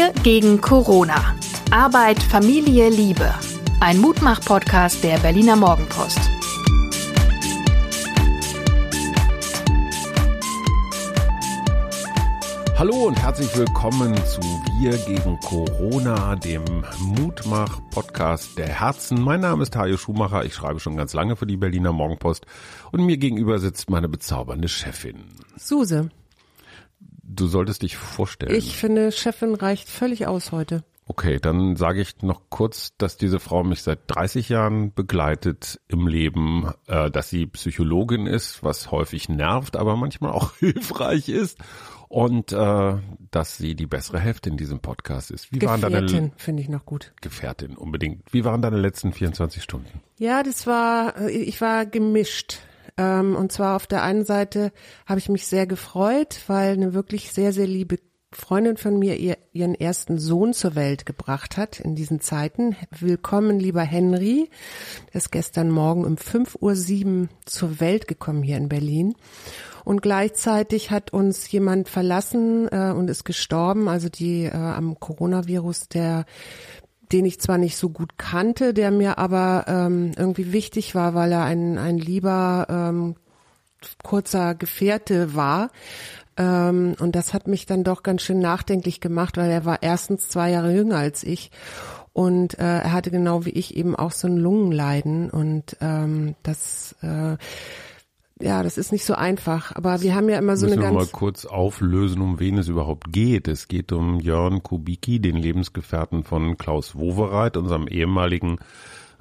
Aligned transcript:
Wir 0.00 0.14
gegen 0.22 0.62
Corona. 0.62 1.36
Arbeit, 1.70 2.22
Familie, 2.22 2.88
Liebe. 2.88 3.34
Ein 3.80 3.98
Mutmach-Podcast 3.98 5.04
der 5.04 5.18
Berliner 5.18 5.56
Morgenpost. 5.56 6.18
Hallo 12.78 13.08
und 13.08 13.20
herzlich 13.20 13.54
willkommen 13.54 14.16
zu 14.24 14.40
Wir 14.78 14.96
gegen 14.96 15.38
Corona, 15.40 16.34
dem 16.36 16.64
Mutmach-Podcast 17.00 18.56
der 18.56 18.68
Herzen. 18.68 19.20
Mein 19.20 19.40
Name 19.40 19.64
ist 19.64 19.74
Tajo 19.74 19.98
Schumacher, 19.98 20.46
ich 20.46 20.54
schreibe 20.54 20.80
schon 20.80 20.96
ganz 20.96 21.12
lange 21.12 21.36
für 21.36 21.46
die 21.46 21.58
Berliner 21.58 21.92
Morgenpost 21.92 22.46
und 22.90 23.04
mir 23.04 23.18
gegenüber 23.18 23.58
sitzt 23.58 23.90
meine 23.90 24.08
bezaubernde 24.08 24.68
Chefin. 24.68 25.16
Suse. 25.58 26.08
Du 27.32 27.46
solltest 27.46 27.82
dich 27.82 27.96
vorstellen. 27.96 28.54
Ich 28.54 28.76
finde, 28.76 29.12
Chefin 29.12 29.54
reicht 29.54 29.88
völlig 29.88 30.26
aus 30.26 30.52
heute. 30.52 30.82
Okay, 31.06 31.38
dann 31.40 31.74
sage 31.74 32.00
ich 32.00 32.22
noch 32.22 32.42
kurz, 32.50 32.96
dass 32.96 33.16
diese 33.16 33.40
Frau 33.40 33.64
mich 33.64 33.82
seit 33.82 33.98
30 34.06 34.48
Jahren 34.48 34.94
begleitet 34.94 35.80
im 35.88 36.06
Leben, 36.06 36.70
äh, 36.86 37.10
dass 37.10 37.28
sie 37.28 37.46
Psychologin 37.46 38.26
ist, 38.26 38.62
was 38.62 38.92
häufig 38.92 39.28
nervt, 39.28 39.76
aber 39.76 39.96
manchmal 39.96 40.30
auch 40.30 40.54
hilfreich 40.58 41.28
ist 41.28 41.58
und 42.06 42.52
äh, 42.52 42.96
dass 43.30 43.56
sie 43.56 43.74
die 43.74 43.86
bessere 43.86 44.20
Hälfte 44.20 44.50
in 44.50 44.56
diesem 44.56 44.78
Podcast 44.78 45.32
ist. 45.32 45.52
Wie 45.52 45.60
waren 45.62 45.80
deine 45.80 46.32
finde 46.36 46.62
ich 46.62 46.68
noch 46.68 46.84
gut. 46.84 47.12
Gefährtin 47.20 47.76
unbedingt. 47.76 48.22
Wie 48.32 48.44
waren 48.44 48.62
deine 48.62 48.78
letzten 48.78 49.12
24 49.12 49.62
Stunden? 49.62 50.00
Ja, 50.18 50.44
das 50.44 50.66
war 50.68 51.16
äh, 51.18 51.30
ich 51.30 51.60
war 51.60 51.86
gemischt. 51.86 52.58
Ähm, 53.00 53.34
und 53.34 53.50
zwar 53.50 53.76
auf 53.76 53.86
der 53.86 54.02
einen 54.02 54.24
Seite 54.26 54.72
habe 55.06 55.18
ich 55.18 55.30
mich 55.30 55.46
sehr 55.46 55.66
gefreut, 55.66 56.38
weil 56.48 56.74
eine 56.74 56.92
wirklich 56.92 57.32
sehr 57.32 57.52
sehr 57.54 57.66
liebe 57.66 57.96
Freundin 58.32 58.76
von 58.76 58.98
mir 58.98 59.16
ihr, 59.16 59.38
ihren 59.52 59.74
ersten 59.74 60.18
Sohn 60.18 60.52
zur 60.52 60.74
Welt 60.76 61.04
gebracht 61.04 61.56
hat 61.56 61.80
in 61.80 61.96
diesen 61.96 62.20
Zeiten. 62.20 62.76
Willkommen, 62.90 63.58
lieber 63.58 63.82
Henry. 63.82 64.50
Der 65.08 65.16
ist 65.16 65.32
gestern 65.32 65.70
Morgen 65.70 66.04
um 66.04 66.14
5.07 66.14 67.22
Uhr 67.22 67.28
zur 67.46 67.80
Welt 67.80 68.06
gekommen 68.06 68.42
hier 68.42 68.58
in 68.58 68.68
Berlin. 68.68 69.14
Und 69.84 70.02
gleichzeitig 70.02 70.90
hat 70.90 71.12
uns 71.12 71.50
jemand 71.50 71.88
verlassen 71.88 72.68
äh, 72.70 72.92
und 72.92 73.08
ist 73.08 73.24
gestorben, 73.24 73.88
also 73.88 74.08
die 74.08 74.44
äh, 74.44 74.52
am 74.52 75.00
Coronavirus, 75.00 75.88
der 75.88 76.26
den 77.12 77.24
ich 77.24 77.40
zwar 77.40 77.58
nicht 77.58 77.76
so 77.76 77.90
gut 77.90 78.18
kannte, 78.18 78.74
der 78.74 78.90
mir 78.90 79.18
aber 79.18 79.64
ähm, 79.68 80.12
irgendwie 80.16 80.52
wichtig 80.52 80.94
war, 80.94 81.14
weil 81.14 81.32
er 81.32 81.44
ein, 81.44 81.78
ein 81.78 81.98
lieber 81.98 82.66
ähm, 82.68 83.16
kurzer 84.02 84.54
Gefährte 84.54 85.34
war. 85.34 85.70
Ähm, 86.36 86.94
und 87.00 87.16
das 87.16 87.34
hat 87.34 87.48
mich 87.48 87.66
dann 87.66 87.84
doch 87.84 88.02
ganz 88.02 88.22
schön 88.22 88.38
nachdenklich 88.38 89.00
gemacht, 89.00 89.36
weil 89.36 89.50
er 89.50 89.64
war 89.64 89.82
erstens 89.82 90.28
zwei 90.28 90.50
Jahre 90.50 90.72
jünger 90.72 90.96
als 90.96 91.24
ich 91.24 91.50
und 92.12 92.58
äh, 92.58 92.80
er 92.80 92.92
hatte 92.92 93.10
genau 93.10 93.44
wie 93.44 93.50
ich 93.50 93.76
eben 93.76 93.94
auch 93.94 94.12
so 94.12 94.26
ein 94.26 94.36
Lungenleiden 94.36 95.30
und 95.30 95.76
ähm, 95.80 96.34
das 96.42 96.96
äh, 97.02 97.36
ja, 98.40 98.62
das 98.62 98.78
ist 98.78 98.92
nicht 98.92 99.04
so 99.04 99.14
einfach, 99.14 99.74
aber 99.76 100.02
wir 100.02 100.14
haben 100.14 100.28
ja 100.28 100.38
immer 100.38 100.56
so 100.56 100.66
Müssen 100.66 100.78
eine 100.80 100.88
wir 100.88 100.92
ganz 100.98 101.12
mal 101.12 101.18
kurz 101.18 101.44
auflösen, 101.44 102.20
um 102.22 102.40
wen 102.40 102.58
es 102.58 102.68
überhaupt 102.68 103.12
geht. 103.12 103.48
Es 103.48 103.68
geht 103.68 103.92
um 103.92 104.20
Jörn 104.20 104.62
Kubicki, 104.62 105.20
den 105.20 105.36
Lebensgefährten 105.36 106.24
von 106.24 106.56
Klaus 106.56 106.96
Wowereit, 106.96 107.56
unserem 107.56 107.86
ehemaligen 107.86 108.58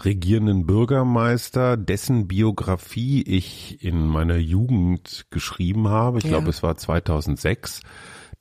regierenden 0.04 0.66
Bürgermeister, 0.66 1.76
dessen 1.76 2.28
Biografie 2.28 3.22
ich 3.22 3.84
in 3.84 4.08
meiner 4.08 4.38
Jugend 4.38 5.26
geschrieben 5.30 5.90
habe. 5.90 6.20
Ich 6.20 6.24
Ja. 6.26 6.32
glaube, 6.32 6.50
es 6.50 6.64
war 6.64 6.78
2006. 6.78 7.82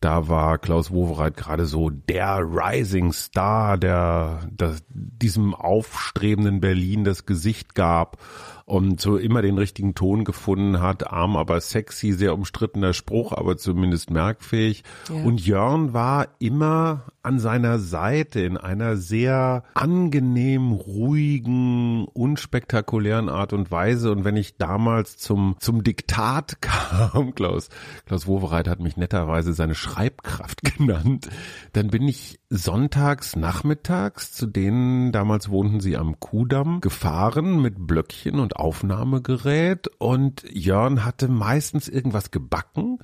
Da 0.01 0.29
war 0.29 0.59
Klaus 0.59 0.93
Wowereit 0.93 1.37
gerade 1.37 1.67
so 1.67 1.91
der 1.91 2.39
Rising 2.41 3.13
Star, 3.13 3.77
der, 3.77 4.49
der 4.49 4.77
diesem 4.91 5.55
aufstrebenden 5.55 6.61
Berlin 6.61 7.03
das 7.03 7.27
Gesicht 7.27 7.75
gab 7.75 8.19
und 8.69 9.01
so 9.01 9.17
immer 9.17 9.43
den 9.43 9.59
richtigen 9.59 9.95
Ton 9.95 10.25
gefunden 10.25 10.81
hat. 10.81 11.11
Arm, 11.11 11.37
aber 11.37 11.61
sexy, 11.61 12.13
sehr 12.13 12.35
umstrittener 12.35 12.93
Spruch, 12.93 13.33
aber 13.33 13.57
zumindest 13.57 14.11
merkfähig. 14.11 14.85
Ja. 15.09 15.25
Und 15.25 15.45
Jörn 15.45 15.93
war 15.93 16.29
immer 16.39 17.05
an 17.23 17.39
seiner 17.39 17.79
Seite 17.79 18.41
in 18.41 18.57
einer 18.57 18.97
sehr 18.97 19.63
angenehm, 19.75 20.73
ruhigen, 20.73 22.07
unspektakulären 22.07 23.29
Art 23.29 23.53
und 23.53 23.71
Weise. 23.71 24.11
Und 24.13 24.25
wenn 24.25 24.37
ich 24.37 24.57
damals 24.57 25.19
zum, 25.19 25.57
zum 25.59 25.83
Diktat 25.83 26.59
kam, 26.63 27.35
Klaus, 27.35 27.69
Klaus 28.07 28.27
Wowereit 28.27 28.67
hat 28.67 28.81
mich 28.81 28.97
netterweise 28.97 29.53
seine 29.53 29.75
Schreibkraft 29.75 30.63
genannt, 30.77 31.29
dann 31.73 31.89
bin 31.89 32.09
ich 32.09 32.41
sonntags 32.49 33.37
nachmittags 33.37 34.33
zu 34.33 34.47
denen, 34.47 35.13
damals 35.13 35.51
wohnten 35.51 35.81
sie 35.81 35.97
am 35.97 36.19
Kudamm, 36.21 36.81
gefahren 36.81 37.61
mit 37.61 37.87
Blöckchen 37.87 38.41
und 38.41 38.58
Aufnahmegerät 38.59 39.89
und 39.99 40.45
Jörn 40.51 41.05
hatte 41.05 41.29
meistens 41.29 41.89
irgendwas 41.89 42.31
gebacken 42.31 42.99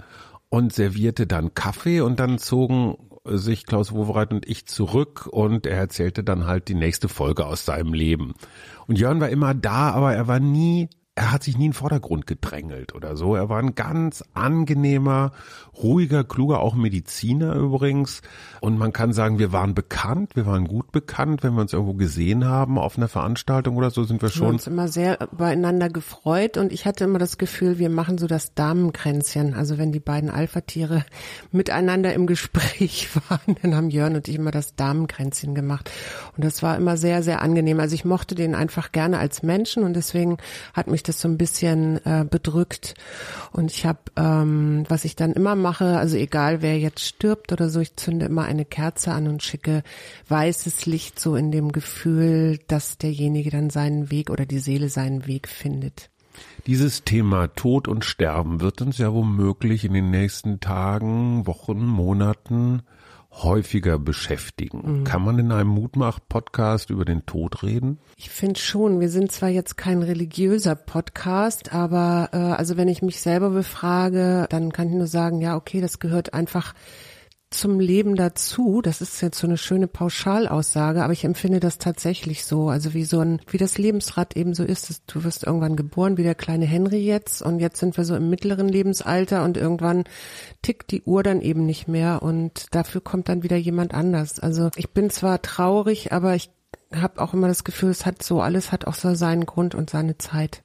und 0.48 0.72
servierte 0.72 1.26
dann 1.26 1.54
Kaffee 1.54 2.00
und 2.00 2.20
dann 2.20 2.38
zogen 2.38 2.97
sich 3.25 3.64
Klaus 3.64 3.93
Wowereit 3.93 4.32
und 4.32 4.47
ich 4.47 4.66
zurück 4.66 5.26
und 5.26 5.66
er 5.66 5.78
erzählte 5.78 6.22
dann 6.22 6.47
halt 6.47 6.69
die 6.69 6.75
nächste 6.75 7.09
Folge 7.09 7.47
aus 7.47 7.64
seinem 7.64 7.94
Leben. 7.94 8.34
Und 8.87 8.98
Jörn 8.98 9.20
war 9.20 9.31
immer 9.31 9.54
da, 9.54 9.93
aber 9.93 10.14
er 10.14 10.28
war 10.28 10.41
nie, 10.41 10.91
er 11.16 11.30
hat 11.30 11.44
sich 11.44 11.56
nie 11.56 11.66
in 11.66 11.70
den 11.70 11.76
Vordergrund 11.76 12.26
gedrängelt 12.26 12.92
oder 12.92 13.16
so. 13.16 13.36
Er 13.36 13.48
war 13.48 13.60
ein 13.60 13.76
ganz 13.76 14.25
angenehmer, 14.34 15.30
ruhiger, 15.80 16.25
kluger, 16.25 16.58
auch 16.58 16.75
Mediziner 16.75 17.54
übrigens. 17.54 18.20
Und 18.60 18.78
man 18.78 18.92
kann 18.92 19.12
sagen, 19.12 19.38
wir 19.38 19.52
waren 19.52 19.75
bekannt, 19.75 20.34
wir 20.34 20.44
waren 20.44 20.66
gut 20.66 20.91
bekannt, 20.91 21.44
wenn 21.44 21.54
wir 21.54 21.60
uns 21.60 21.72
irgendwo 21.72 21.94
gesehen 21.94 22.47
haben 22.47 22.78
auf 22.78 22.97
einer 22.97 23.06
Veranstaltung 23.06 23.76
oder 23.76 23.91
so, 23.91 24.02
sind 24.02 24.22
wir 24.22 24.28
Wir 24.28 24.34
haben 24.34 24.38
schon 24.38 24.54
uns 24.54 24.66
immer 24.66 24.88
sehr 24.88 25.28
beieinander 25.30 25.88
gefreut 25.88 26.56
und 26.56 26.72
ich 26.72 26.84
hatte 26.84 27.04
immer 27.04 27.20
das 27.20 27.38
Gefühl, 27.38 27.78
wir 27.78 27.91
machen 27.91 28.19
so 28.19 28.26
das 28.26 28.54
Damenkränzchen. 28.54 29.54
Also 29.54 29.78
wenn 29.78 29.92
die 29.92 30.00
beiden 30.00 30.31
Alpha-Tiere 30.31 31.04
miteinander 31.52 32.12
im 32.12 32.26
Gespräch 32.26 33.08
waren, 33.28 33.54
dann 33.62 33.76
haben 33.76 33.91
Jörn 33.91 34.16
und 34.16 34.26
ich 34.26 34.34
immer 34.34 34.50
das 34.50 34.75
Damenkränzchen 34.75 35.54
gemacht. 35.54 35.92
Und 36.36 36.44
das 36.44 36.60
war 36.64 36.76
immer 36.76 36.96
sehr, 36.96 37.22
sehr 37.22 37.41
angenehm. 37.41 37.78
Also 37.78 37.94
ich 37.94 38.04
mochte 38.04 38.34
den 38.34 38.56
einfach 38.56 38.91
gerne 38.91 39.20
als 39.20 39.44
Menschen 39.44 39.84
und 39.84 39.94
deswegen 39.94 40.38
hat 40.72 40.88
mich 40.88 41.03
das 41.09 41.20
so 41.20 41.28
ein 41.28 41.38
bisschen 41.38 42.04
äh, 42.04 42.25
bedrückt. 42.28 42.94
Und 43.53 43.70
ich 43.70 43.87
habe, 43.87 44.00
ähm, 44.16 44.84
was 44.88 45.04
ich 45.04 45.16
dann 45.16 45.32
immer 45.32 45.54
mache, 45.56 45.98
also 45.98 46.16
egal 46.16 46.62
wer 46.62 46.78
jetzt 46.78 47.04
stirbt 47.04 47.53
oder 47.53 47.69
so, 47.69 47.81
ich 47.81 47.97
zünde 47.97 48.26
immer 48.26 48.44
eine 48.44 48.65
Kerze 48.65 49.12
an 49.12 49.28
und 49.28 49.43
schicke 49.43 49.82
weißes 50.28 50.87
Licht 50.87 51.20
so 51.20 51.37
in 51.37 51.50
dem 51.50 51.72
Gefühl, 51.72 52.59
dass 52.69 52.98
derjenige 52.98 53.50
dann 53.50 53.70
seinen 53.70 54.10
Weg 54.10 54.31
oder 54.31 54.47
die 54.47 54.59
Seele 54.59 54.88
seinen 54.88 55.26
Weg 55.26 55.48
findet. 55.48 56.10
Dieses 56.66 57.04
Thema 57.04 57.48
Tod 57.48 57.88
und 57.88 58.04
Sterben 58.04 58.60
wird 58.60 58.81
uns 58.82 58.98
ja 58.98 59.12
womöglich 59.12 59.84
in 59.84 59.93
den 59.93 60.10
nächsten 60.10 60.60
Tagen, 60.60 61.47
Wochen, 61.47 61.84
Monaten 61.84 62.82
häufiger 63.43 63.99
beschäftigen. 63.99 65.00
Mhm. 65.00 65.05
Kann 65.05 65.22
man 65.22 65.39
in 65.39 65.53
einem 65.53 65.71
Mutmach-Podcast 65.71 66.91
über 66.91 67.05
den 67.05 67.27
Tod 67.27 67.62
reden? 67.62 67.99
Ich 68.17 68.31
finde 68.31 68.61
schon, 68.61 69.00
wir 69.00 69.09
sind 69.09 69.33
zwar 69.33 69.49
jetzt 69.49 69.77
kein 69.77 70.03
religiöser 70.03 70.75
Podcast, 70.75 71.73
aber 71.73 72.31
äh, 72.33 72.37
also 72.37 72.77
wenn 72.77 72.89
ich 72.89 73.03
mich 73.03 73.21
selber 73.21 73.50
befrage, 73.50 74.47
dann 74.50 74.73
kann 74.73 74.89
ich 74.89 74.94
nur 74.94 75.06
sagen, 75.06 75.41
ja, 75.41 75.56
okay, 75.56 75.81
das 75.81 75.99
gehört 75.99 76.33
einfach 76.34 76.75
zum 77.54 77.81
Leben 77.81 78.16
dazu. 78.16 78.82
Das 78.82 79.00
ist 79.00 79.20
jetzt 79.20 79.38
so 79.38 79.47
eine 79.47 79.56
schöne 79.56 79.87
Pauschalaussage, 79.87 81.03
aber 81.03 81.12
ich 81.12 81.25
empfinde 81.25 81.60
das 81.60 81.78
tatsächlich 81.78 82.44
so. 82.44 82.69
Also 82.69 82.94
wie 82.94 83.04
so 83.04 83.20
ein, 83.20 83.41
wie 83.48 83.59
das 83.59 83.78
Lebensrad 83.78 84.37
eben 84.37 84.54
so 84.54 84.65
ist. 84.65 85.03
Du 85.06 85.25
wirst 85.25 85.44
irgendwann 85.44 85.76
geboren, 85.76 86.16
wie 86.16 86.22
der 86.22 86.34
kleine 86.34 86.66
Henry 86.66 86.98
jetzt, 86.98 87.43
und 87.43 87.60
jetzt 87.60 87.78
sind 87.78 87.96
wir 87.96 88.05
so 88.05 88.17
im 88.17 88.29
mittleren 88.29 88.69
Lebensalter 88.69 89.44
und 89.44 89.56
irgendwann 89.56 90.05
tickt 90.62 90.90
die 90.90 91.02
Uhr 91.02 91.23
dann 91.23 91.40
eben 91.40 91.64
nicht 91.64 91.88
mehr 91.88 92.23
und 92.23 92.67
dafür 92.73 93.00
kommt 93.00 93.29
dann 93.29 93.43
wieder 93.43 93.56
jemand 93.56 93.94
anders. 93.94 94.40
Also 94.40 94.70
ich 94.76 94.90
bin 94.90 95.11
zwar 95.11 95.40
traurig, 95.43 96.12
aber 96.12 96.34
ich 96.34 96.50
habe 96.93 97.20
auch 97.20 97.34
immer 97.34 97.49
das 97.49 97.64
Gefühl, 97.64 97.90
es 97.90 98.06
hat 98.06 98.23
so 98.23 98.40
alles 98.40 98.73
hat 98.73 98.87
auch 98.87 98.94
so 98.94 99.14
seinen 99.14 99.46
Grund 99.46 99.75
und 99.75 99.90
seine 99.90 100.19
Zeit. 100.19 100.63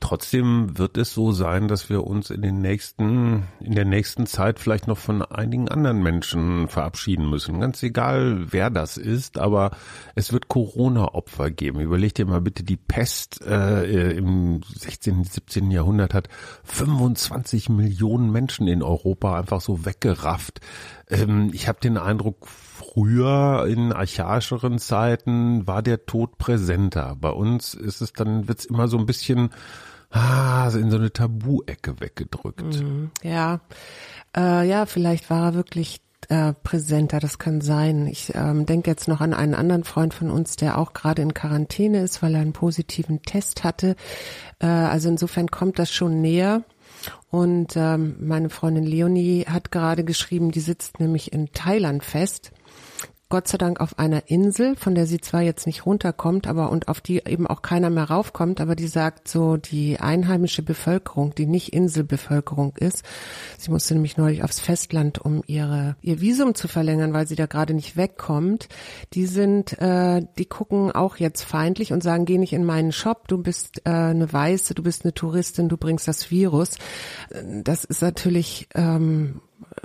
Trotzdem 0.00 0.78
wird 0.78 0.98
es 0.98 1.14
so 1.14 1.32
sein, 1.32 1.68
dass 1.68 1.88
wir 1.88 2.04
uns 2.04 2.30
in 2.30 2.42
den 2.42 2.60
nächsten, 2.60 3.44
in 3.60 3.74
der 3.74 3.84
nächsten 3.84 4.26
Zeit 4.26 4.58
vielleicht 4.58 4.86
noch 4.86 4.98
von 4.98 5.22
einigen 5.22 5.68
anderen 5.68 6.02
Menschen 6.02 6.68
verabschieden 6.68 7.28
müssen. 7.28 7.60
Ganz 7.60 7.82
egal, 7.82 8.52
wer 8.52 8.70
das 8.70 8.96
ist, 8.96 9.38
aber 9.38 9.70
es 10.14 10.32
wird 10.32 10.48
Corona-Opfer 10.48 11.50
geben. 11.50 11.80
Überleg 11.80 12.14
dir 12.14 12.26
mal 12.26 12.40
bitte, 12.40 12.62
die 12.62 12.76
Pest 12.76 13.44
äh, 13.46 14.12
im 14.12 14.62
16., 14.62 15.24
17. 15.24 15.70
Jahrhundert 15.70 16.14
hat 16.14 16.28
25 16.64 17.68
Millionen 17.68 18.30
Menschen 18.30 18.68
in 18.68 18.82
Europa 18.82 19.38
einfach 19.38 19.60
so 19.60 19.84
weggerafft. 19.84 20.60
Ähm, 21.08 21.50
ich 21.52 21.68
habe 21.68 21.80
den 21.80 21.98
Eindruck, 21.98 22.46
früher 22.92 23.66
in 23.68 23.92
archaischeren 23.92 24.78
Zeiten 24.78 25.66
war 25.66 25.82
der 25.82 26.06
Tod 26.06 26.38
präsenter. 26.38 27.16
Bei 27.20 27.30
uns 27.30 27.74
ist 27.74 28.00
es 28.00 28.12
dann, 28.12 28.48
wird's 28.48 28.64
immer 28.64 28.88
so 28.88 28.98
ein 28.98 29.06
bisschen 29.06 29.50
ah, 30.10 30.70
in 30.74 30.90
so 30.90 30.96
eine 30.96 31.12
Tabu-Ecke 31.12 32.00
weggedrückt. 32.00 32.82
Ja, 33.22 33.60
äh, 34.36 34.68
ja, 34.68 34.86
vielleicht 34.86 35.30
war 35.30 35.48
er 35.48 35.54
wirklich 35.54 36.00
äh, 36.28 36.54
präsenter, 36.54 37.20
das 37.20 37.38
kann 37.38 37.60
sein. 37.60 38.06
Ich 38.06 38.34
ähm, 38.34 38.66
denke 38.66 38.90
jetzt 38.90 39.08
noch 39.08 39.20
an 39.20 39.34
einen 39.34 39.54
anderen 39.54 39.84
Freund 39.84 40.14
von 40.14 40.30
uns, 40.30 40.56
der 40.56 40.78
auch 40.78 40.92
gerade 40.92 41.22
in 41.22 41.34
Quarantäne 41.34 42.00
ist, 42.00 42.22
weil 42.22 42.34
er 42.34 42.40
einen 42.40 42.52
positiven 42.52 43.22
Test 43.22 43.64
hatte. 43.64 43.96
Äh, 44.60 44.66
also 44.66 45.08
insofern 45.08 45.48
kommt 45.48 45.78
das 45.78 45.90
schon 45.90 46.20
näher. 46.20 46.62
Und 47.30 47.76
ähm, 47.76 48.16
meine 48.20 48.48
Freundin 48.48 48.84
Leonie 48.84 49.44
hat 49.46 49.70
gerade 49.70 50.04
geschrieben, 50.04 50.52
die 50.52 50.60
sitzt 50.60 51.00
nämlich 51.00 51.32
in 51.32 51.52
Thailand 51.52 52.04
fest 52.04 52.52
Gott 53.34 53.48
sei 53.48 53.58
Dank 53.58 53.80
auf 53.80 53.98
einer 53.98 54.30
Insel, 54.30 54.76
von 54.76 54.94
der 54.94 55.08
sie 55.08 55.20
zwar 55.20 55.42
jetzt 55.42 55.66
nicht 55.66 55.86
runterkommt, 55.86 56.46
aber 56.46 56.70
und 56.70 56.86
auf 56.86 57.00
die 57.00 57.16
eben 57.26 57.48
auch 57.48 57.62
keiner 57.62 57.90
mehr 57.90 58.04
raufkommt, 58.04 58.60
aber 58.60 58.76
die 58.76 58.86
sagt 58.86 59.26
so, 59.26 59.56
die 59.56 59.98
einheimische 59.98 60.62
Bevölkerung, 60.62 61.34
die 61.34 61.46
nicht 61.46 61.72
Inselbevölkerung 61.72 62.76
ist, 62.76 63.02
sie 63.58 63.72
musste 63.72 63.94
nämlich 63.94 64.16
neulich 64.16 64.44
aufs 64.44 64.60
Festland, 64.60 65.18
um 65.18 65.42
ihre 65.48 65.96
ihr 66.00 66.20
Visum 66.20 66.54
zu 66.54 66.68
verlängern, 66.68 67.12
weil 67.12 67.26
sie 67.26 67.34
da 67.34 67.46
gerade 67.46 67.74
nicht 67.74 67.96
wegkommt, 67.96 68.68
die 69.14 69.26
sind, 69.26 69.80
äh, 69.80 70.24
die 70.38 70.46
gucken 70.46 70.92
auch 70.92 71.16
jetzt 71.16 71.42
feindlich 71.42 71.92
und 71.92 72.04
sagen, 72.04 72.26
geh 72.26 72.38
nicht 72.38 72.52
in 72.52 72.64
meinen 72.64 72.92
Shop, 72.92 73.26
du 73.26 73.38
bist 73.38 73.82
äh, 73.84 73.90
eine 73.90 74.32
Weiße, 74.32 74.74
du 74.74 74.84
bist 74.84 75.04
eine 75.04 75.12
Touristin, 75.12 75.68
du 75.68 75.76
bringst 75.76 76.06
das 76.06 76.30
Virus. 76.30 76.76
Das 77.64 77.82
ist 77.82 78.00
natürlich 78.00 78.68
ähm, 78.76 79.40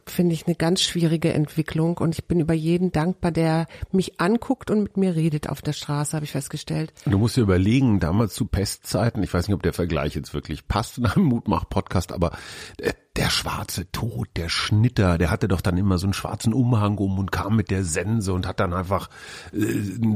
finde 0.06 0.34
ich 0.34 0.48
eine 0.48 0.56
ganz 0.56 0.82
schwierige 0.82 1.34
Entwicklung 1.34 1.98
und 1.98 2.16
ich 2.16 2.26
bin 2.26 2.40
über 2.40 2.54
jeden 2.54 2.92
dankbar, 2.92 3.32
der 3.32 3.68
mich 3.92 4.20
anguckt 4.20 4.72
und 4.72 4.84
mit 4.84 4.98
mir 4.98 5.16
redet 5.16 5.50
auf 5.50 5.62
der 5.62 5.74
Straße, 5.74 6.16
habe 6.16 6.26
ich 6.26 6.32
festgestellt. 6.32 6.94
Du 7.06 7.18
musst 7.18 7.38
dir 7.38 7.42
überlegen, 7.42 8.00
damals 8.00 8.34
zu 8.34 8.46
Pestzeiten, 8.46 9.24
ich 9.24 9.34
weiß 9.34 9.48
nicht, 9.48 9.56
ob 9.56 9.64
der 9.64 9.74
Vergleich 9.74 10.16
jetzt 10.16 10.34
wirklich 10.34 10.68
passt 10.68 10.98
in 10.98 11.06
einem 11.06 11.26
Mutmach-Podcast, 11.26 12.12
aber 12.12 12.32
äh, 12.78 12.94
der 13.18 13.30
schwarze 13.30 13.92
Tod, 13.92 14.28
der 14.38 14.50
Schnitter, 14.50 15.18
der 15.18 15.30
hatte 15.30 15.48
doch 15.48 15.62
dann 15.62 15.78
immer 15.78 15.98
so 15.98 16.06
einen 16.06 16.14
schwarzen 16.14 16.54
Umhang 16.54 16.98
um 16.98 17.18
und 17.20 17.32
kam 17.32 17.56
mit 17.56 17.70
der 17.70 17.84
Sense 17.84 18.32
und 18.32 18.48
hat 18.48 18.60
dann 18.60 18.74
einfach 18.74 19.10
äh, 19.52 19.58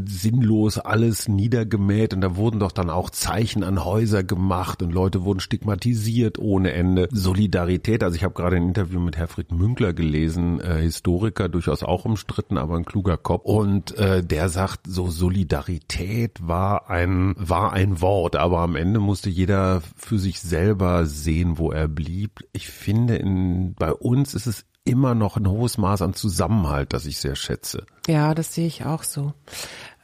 sinnlos 0.05 0.77
alles 0.77 1.27
niedergemäht 1.27 2.13
und 2.13 2.21
da 2.21 2.35
wurden 2.35 2.59
doch 2.59 2.71
dann 2.71 2.89
auch 2.89 3.09
Zeichen 3.09 3.63
an 3.63 3.83
Häuser 3.83 4.23
gemacht 4.23 4.81
und 4.81 4.93
Leute 4.93 5.23
wurden 5.23 5.39
stigmatisiert 5.39 6.37
ohne 6.39 6.71
Ende. 6.73 7.09
Solidarität, 7.11 8.03
also 8.03 8.15
ich 8.15 8.23
habe 8.23 8.35
gerade 8.35 8.55
ein 8.55 8.67
Interview 8.67 8.99
mit 8.99 9.17
Herfried 9.17 9.51
Münkler 9.51 9.93
gelesen, 9.93 10.59
äh, 10.61 10.81
Historiker, 10.81 11.49
durchaus 11.49 11.83
auch 11.83 12.05
umstritten, 12.05 12.57
aber 12.57 12.77
ein 12.77 12.85
kluger 12.85 13.17
Kopf 13.17 13.43
und 13.45 13.97
äh, 13.97 14.23
der 14.23 14.49
sagt, 14.49 14.87
so 14.87 15.09
Solidarität 15.09 16.47
war 16.47 16.89
ein 16.89 17.33
war 17.37 17.73
ein 17.73 18.01
Wort, 18.01 18.35
aber 18.35 18.59
am 18.59 18.75
Ende 18.75 18.99
musste 18.99 19.29
jeder 19.29 19.81
für 19.97 20.19
sich 20.19 20.39
selber 20.39 21.05
sehen, 21.05 21.57
wo 21.57 21.71
er 21.71 21.87
blieb. 21.87 22.39
Ich 22.53 22.69
finde 22.83 23.13
finde, 23.13 23.15
in, 23.15 23.73
bei 23.75 23.91
uns 23.91 24.33
ist 24.33 24.45
es 24.45 24.65
immer 24.85 25.15
noch 25.15 25.37
ein 25.37 25.49
hohes 25.49 25.77
Maß 25.77 26.01
an 26.01 26.13
Zusammenhalt, 26.13 26.93
das 26.93 27.05
ich 27.05 27.17
sehr 27.17 27.35
schätze. 27.35 27.85
Ja, 28.07 28.33
das 28.35 28.53
sehe 28.53 28.67
ich 28.67 28.85
auch 28.85 29.03
so. 29.03 29.33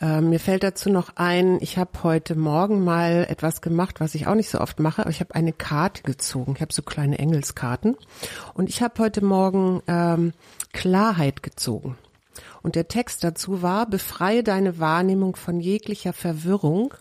Ähm, 0.02 0.30
mir 0.30 0.40
fällt 0.40 0.64
dazu 0.64 0.90
noch 0.90 1.18
ein, 1.18 1.58
ich 1.62 1.78
habe 1.78 1.92
heute 2.04 2.36
Morgen 2.36 2.84
mal 2.84 3.28
etwas 3.30 3.62
gemacht, 3.62 4.00
was 4.00 4.16
ich 4.16 4.28
auch 4.28 4.36
nicht 4.36 4.50
so 4.50 4.60
oft 4.62 4.80
mache, 4.80 5.02
aber 5.02 5.12
ich 5.12 5.20
habe 5.20 5.36
eine 5.36 5.52
Karte 5.52 6.04
gezogen. 6.04 6.54
Ich 6.56 6.62
habe 6.62 6.74
so 6.74 6.82
kleine 6.82 7.20
Engelskarten 7.20 7.98
und 8.54 8.70
ich 8.70 8.82
habe 8.82 9.04
heute 9.04 9.24
Morgen 9.24 9.82
ähm, 9.88 10.34
Klarheit 10.72 11.44
gezogen. 11.44 11.98
Und 12.62 12.76
der 12.76 12.88
Text 12.88 13.24
dazu 13.24 13.62
war, 13.62 13.86
befreie 13.86 14.44
deine 14.44 14.80
Wahrnehmung 14.80 15.36
von 15.36 15.60
jeglicher 15.60 16.14
Verwirrung 16.14 16.94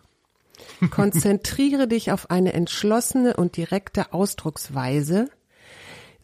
Konzentriere 0.90 1.88
dich 1.88 2.12
auf 2.12 2.30
eine 2.30 2.52
entschlossene 2.52 3.36
und 3.36 3.56
direkte 3.56 4.12
Ausdrucksweise, 4.12 5.28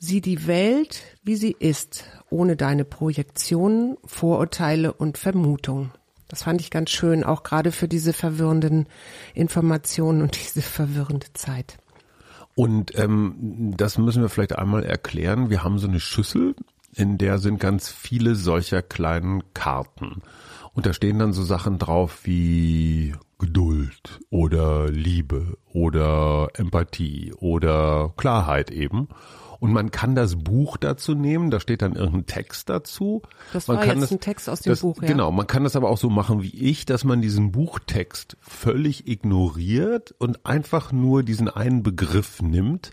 Sieh 0.06 0.20
die 0.20 0.46
Welt, 0.46 1.00
wie 1.22 1.34
sie 1.34 1.56
ist, 1.58 2.04
ohne 2.28 2.56
deine 2.56 2.84
Projektionen, 2.84 3.96
Vorurteile 4.04 4.92
und 4.92 5.16
Vermutungen. 5.16 5.92
Das 6.28 6.42
fand 6.42 6.60
ich 6.60 6.70
ganz 6.70 6.90
schön, 6.90 7.24
auch 7.24 7.42
gerade 7.42 7.72
für 7.72 7.88
diese 7.88 8.12
verwirrenden 8.12 8.86
Informationen 9.32 10.20
und 10.20 10.36
diese 10.44 10.60
verwirrende 10.60 11.28
Zeit. 11.32 11.78
Und 12.54 12.98
ähm, 12.98 13.72
das 13.78 13.96
müssen 13.96 14.20
wir 14.20 14.28
vielleicht 14.28 14.58
einmal 14.58 14.84
erklären. 14.84 15.48
Wir 15.48 15.64
haben 15.64 15.78
so 15.78 15.88
eine 15.88 16.00
Schüssel, 16.00 16.54
in 16.94 17.16
der 17.16 17.38
sind 17.38 17.58
ganz 17.58 17.88
viele 17.88 18.34
solcher 18.34 18.82
kleinen 18.82 19.54
Karten. 19.54 20.20
Und 20.74 20.84
da 20.84 20.92
stehen 20.92 21.18
dann 21.18 21.32
so 21.32 21.42
Sachen 21.44 21.78
drauf 21.78 22.20
wie 22.24 23.14
Geduld 23.38 24.20
oder 24.28 24.90
Liebe 24.90 25.56
oder 25.72 26.50
Empathie 26.56 27.32
oder 27.38 28.12
Klarheit 28.18 28.70
eben. 28.70 29.08
Und 29.64 29.72
man 29.72 29.90
kann 29.90 30.14
das 30.14 30.36
Buch 30.36 30.76
dazu 30.76 31.14
nehmen, 31.14 31.50
da 31.50 31.58
steht 31.58 31.80
dann 31.80 31.94
irgendein 31.94 32.26
Text 32.26 32.68
dazu. 32.68 33.22
Das 33.54 33.66
man 33.66 33.78
war 33.78 33.86
kann 33.86 33.96
jetzt 33.96 34.02
das, 34.02 34.12
ein 34.12 34.20
Text 34.20 34.50
aus 34.50 34.60
dem 34.60 34.72
das, 34.72 34.80
Buch, 34.82 35.00
ja. 35.00 35.08
Genau, 35.08 35.32
man 35.32 35.46
kann 35.46 35.64
das 35.64 35.74
aber 35.74 35.88
auch 35.88 35.96
so 35.96 36.10
machen 36.10 36.42
wie 36.42 36.54
ich, 36.54 36.84
dass 36.84 37.02
man 37.02 37.22
diesen 37.22 37.50
Buchtext 37.50 38.36
völlig 38.42 39.08
ignoriert 39.08 40.14
und 40.18 40.44
einfach 40.44 40.92
nur 40.92 41.22
diesen 41.22 41.48
einen 41.48 41.82
Begriff 41.82 42.42
nimmt 42.42 42.90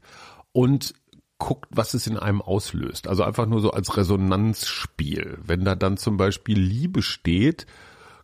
und 0.54 0.94
guckt, 1.40 1.68
was 1.72 1.94
es 1.94 2.08
in 2.08 2.18
einem 2.18 2.42
auslöst. 2.42 3.10
Also 3.10 3.24
einfach 3.24 3.48
nur 3.48 3.60
so 3.60 3.72
als 3.72 3.98
Resonanzspiel. 3.98 5.40
Wenn 5.44 5.66
da 5.66 5.76
dann 5.76 5.98
zum 5.98 6.16
Beispiel 6.16 6.58
Liebe 6.58 7.02
steht, 7.02 7.66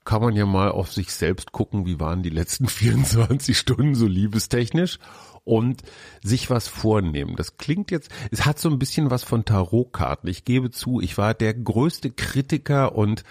kann 0.06 0.22
man 0.22 0.38
ja 0.38 0.46
mal 0.46 0.72
auf 0.72 0.94
sich 0.94 1.12
selbst 1.12 1.52
gucken, 1.52 1.86
wie 1.86 2.00
waren 2.00 2.24
die 2.24 2.30
letzten 2.30 2.68
24 2.70 3.58
Stunden 3.58 3.94
so 3.94 4.08
liebestechnisch 4.08 5.00
und 5.48 5.82
sich 6.24 6.50
was 6.50 6.68
vornehmen. 6.68 7.36
Das 7.36 7.58
klingt 7.58 7.92
jetzt, 7.92 8.12
es 8.32 8.46
hat 8.46 8.60
so 8.60 8.70
ein 8.70 8.80
bisschen 8.80 9.10
was 9.10 9.24
von 9.24 9.46
Tarotkarten. 9.46 10.30
Ich 10.30 10.46
gebe 10.46 10.72
zu, 10.72 11.00
ich 11.02 11.18
war 11.18 11.34
der 11.34 11.54
größte 11.54 12.12
Kritiker 12.12 12.96
und 12.96 13.24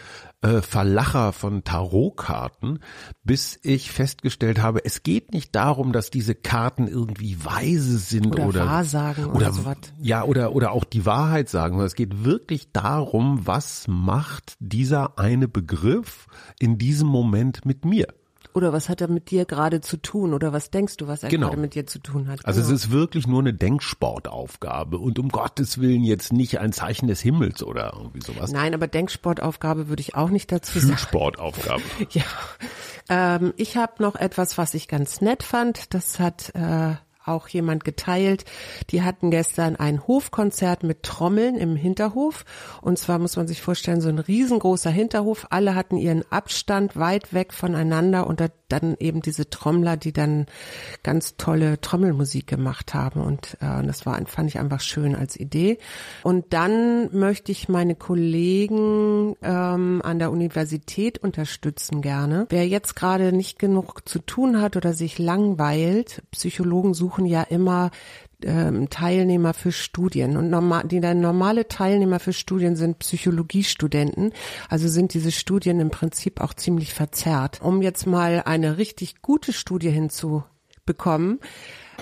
äh, 0.42 0.60
Verlacher 0.62 1.32
von 1.32 1.64
Tarotkarten, 1.64 2.80
bis 3.24 3.58
ich 3.62 3.90
festgestellt 3.90 4.60
habe, 4.60 4.84
es 4.84 5.02
geht 5.02 5.32
nicht 5.32 5.54
darum, 5.54 5.92
dass 5.92 6.10
diese 6.10 6.34
Karten 6.34 6.88
irgendwie 6.88 7.44
weise 7.44 7.98
sind 7.98 8.34
Oder 8.34 8.46
oder 8.46 8.66
Wahrsagen 8.66 9.26
oder 9.26 9.36
oder 9.36 9.52
sowas. 9.52 9.76
ja 10.00 10.24
oder 10.24 10.54
oder 10.54 10.72
auch 10.72 10.84
die 10.84 11.06
Wahrheit 11.06 11.48
sagen, 11.48 11.74
sondern 11.74 11.86
es 11.86 11.94
geht 11.94 12.24
wirklich 12.24 12.72
darum, 12.72 13.46
was 13.46 13.86
macht 13.88 14.54
dieser 14.60 15.18
eine 15.18 15.48
Begriff 15.48 16.26
in 16.58 16.78
diesem 16.78 17.08
Moment 17.08 17.64
mit 17.64 17.84
mir? 17.84 18.06
Oder 18.56 18.72
was 18.72 18.88
hat 18.88 19.02
er 19.02 19.08
mit 19.08 19.30
dir 19.30 19.44
gerade 19.44 19.82
zu 19.82 19.98
tun? 19.98 20.32
Oder 20.32 20.50
was 20.50 20.70
denkst 20.70 20.96
du, 20.96 21.06
was 21.06 21.22
er 21.22 21.28
Genau. 21.28 21.48
gerade 21.48 21.60
mit 21.60 21.74
dir 21.74 21.86
zu 21.86 21.98
tun 21.98 22.26
hat? 22.26 22.46
Also 22.46 22.62
genau. 22.62 22.74
es 22.74 22.84
ist 22.84 22.90
wirklich 22.90 23.26
nur 23.26 23.40
eine 23.40 23.52
Denksportaufgabe 23.52 24.96
und 24.96 25.18
um 25.18 25.28
Gottes 25.28 25.78
Willen 25.78 26.02
jetzt 26.04 26.32
nicht 26.32 26.58
ein 26.58 26.72
Zeichen 26.72 27.06
des 27.06 27.20
Himmels 27.20 27.62
oder 27.62 27.92
irgendwie 27.94 28.22
sowas. 28.22 28.52
Nein, 28.52 28.72
aber 28.72 28.86
Denksportaufgabe 28.86 29.88
würde 29.88 30.00
ich 30.00 30.14
auch 30.14 30.30
nicht 30.30 30.50
dazu 30.50 30.78
sagen. 30.78 30.96
Schulsportaufgabe. 30.96 31.82
Ja. 32.10 32.22
Ähm, 33.08 33.52
ich 33.56 33.76
habe 33.76 34.02
noch 34.02 34.14
etwas, 34.16 34.56
was 34.56 34.72
ich 34.72 34.88
ganz 34.88 35.20
nett 35.20 35.42
fand. 35.42 35.92
Das 35.92 36.18
hat 36.18 36.50
äh, 36.54 36.94
auch 37.26 37.48
jemand 37.48 37.84
geteilt. 37.84 38.44
Die 38.90 39.02
hatten 39.02 39.30
gestern 39.30 39.76
ein 39.76 40.06
Hofkonzert 40.06 40.82
mit 40.82 41.02
Trommeln 41.02 41.56
im 41.56 41.76
Hinterhof. 41.76 42.44
Und 42.82 42.98
zwar 42.98 43.18
muss 43.18 43.36
man 43.36 43.46
sich 43.46 43.62
vorstellen, 43.62 44.00
so 44.00 44.08
ein 44.08 44.18
riesengroßer 44.18 44.90
Hinterhof. 44.90 45.46
Alle 45.50 45.74
hatten 45.74 45.96
ihren 45.96 46.24
Abstand 46.30 46.96
weit 46.96 47.32
weg 47.32 47.52
voneinander 47.52 48.26
und 48.26 48.40
da, 48.40 48.48
dann 48.68 48.96
eben 48.98 49.22
diese 49.22 49.48
Trommler, 49.48 49.96
die 49.96 50.12
dann 50.12 50.46
ganz 51.02 51.36
tolle 51.36 51.80
Trommelmusik 51.80 52.46
gemacht 52.46 52.94
haben. 52.94 53.20
Und 53.20 53.56
äh, 53.60 53.84
das 53.84 54.06
war, 54.06 54.20
fand 54.26 54.48
ich 54.48 54.58
einfach 54.58 54.80
schön 54.80 55.14
als 55.14 55.36
Idee. 55.36 55.78
Und 56.22 56.52
dann 56.52 57.16
möchte 57.16 57.52
ich 57.52 57.68
meine 57.68 57.94
Kollegen 57.94 59.36
ähm, 59.42 60.00
an 60.04 60.18
der 60.18 60.30
Universität 60.30 61.18
unterstützen 61.18 62.02
gerne. 62.02 62.46
Wer 62.48 62.66
jetzt 62.66 62.96
gerade 62.96 63.32
nicht 63.32 63.58
genug 63.58 64.08
zu 64.08 64.18
tun 64.18 64.60
hat 64.60 64.76
oder 64.76 64.92
sich 64.92 65.18
langweilt, 65.18 66.22
Psychologen 66.32 66.94
suchen 66.94 67.15
ja 67.24 67.42
immer 67.42 67.90
ähm, 68.44 68.90
Teilnehmer 68.90 69.54
für 69.54 69.72
Studien 69.72 70.36
und 70.36 70.50
normal, 70.50 70.86
die 70.86 71.00
dann 71.00 71.20
normale 71.20 71.68
Teilnehmer 71.68 72.20
für 72.20 72.32
Studien 72.32 72.76
sind 72.76 72.98
Psychologiestudenten, 72.98 74.32
also 74.68 74.88
sind 74.88 75.14
diese 75.14 75.32
Studien 75.32 75.80
im 75.80 75.90
Prinzip 75.90 76.40
auch 76.40 76.52
ziemlich 76.52 76.92
verzerrt. 76.92 77.60
Um 77.62 77.80
jetzt 77.80 78.06
mal 78.06 78.42
eine 78.44 78.76
richtig 78.78 79.22
gute 79.22 79.52
Studie 79.52 79.90
hinzubekommen, 79.90 81.40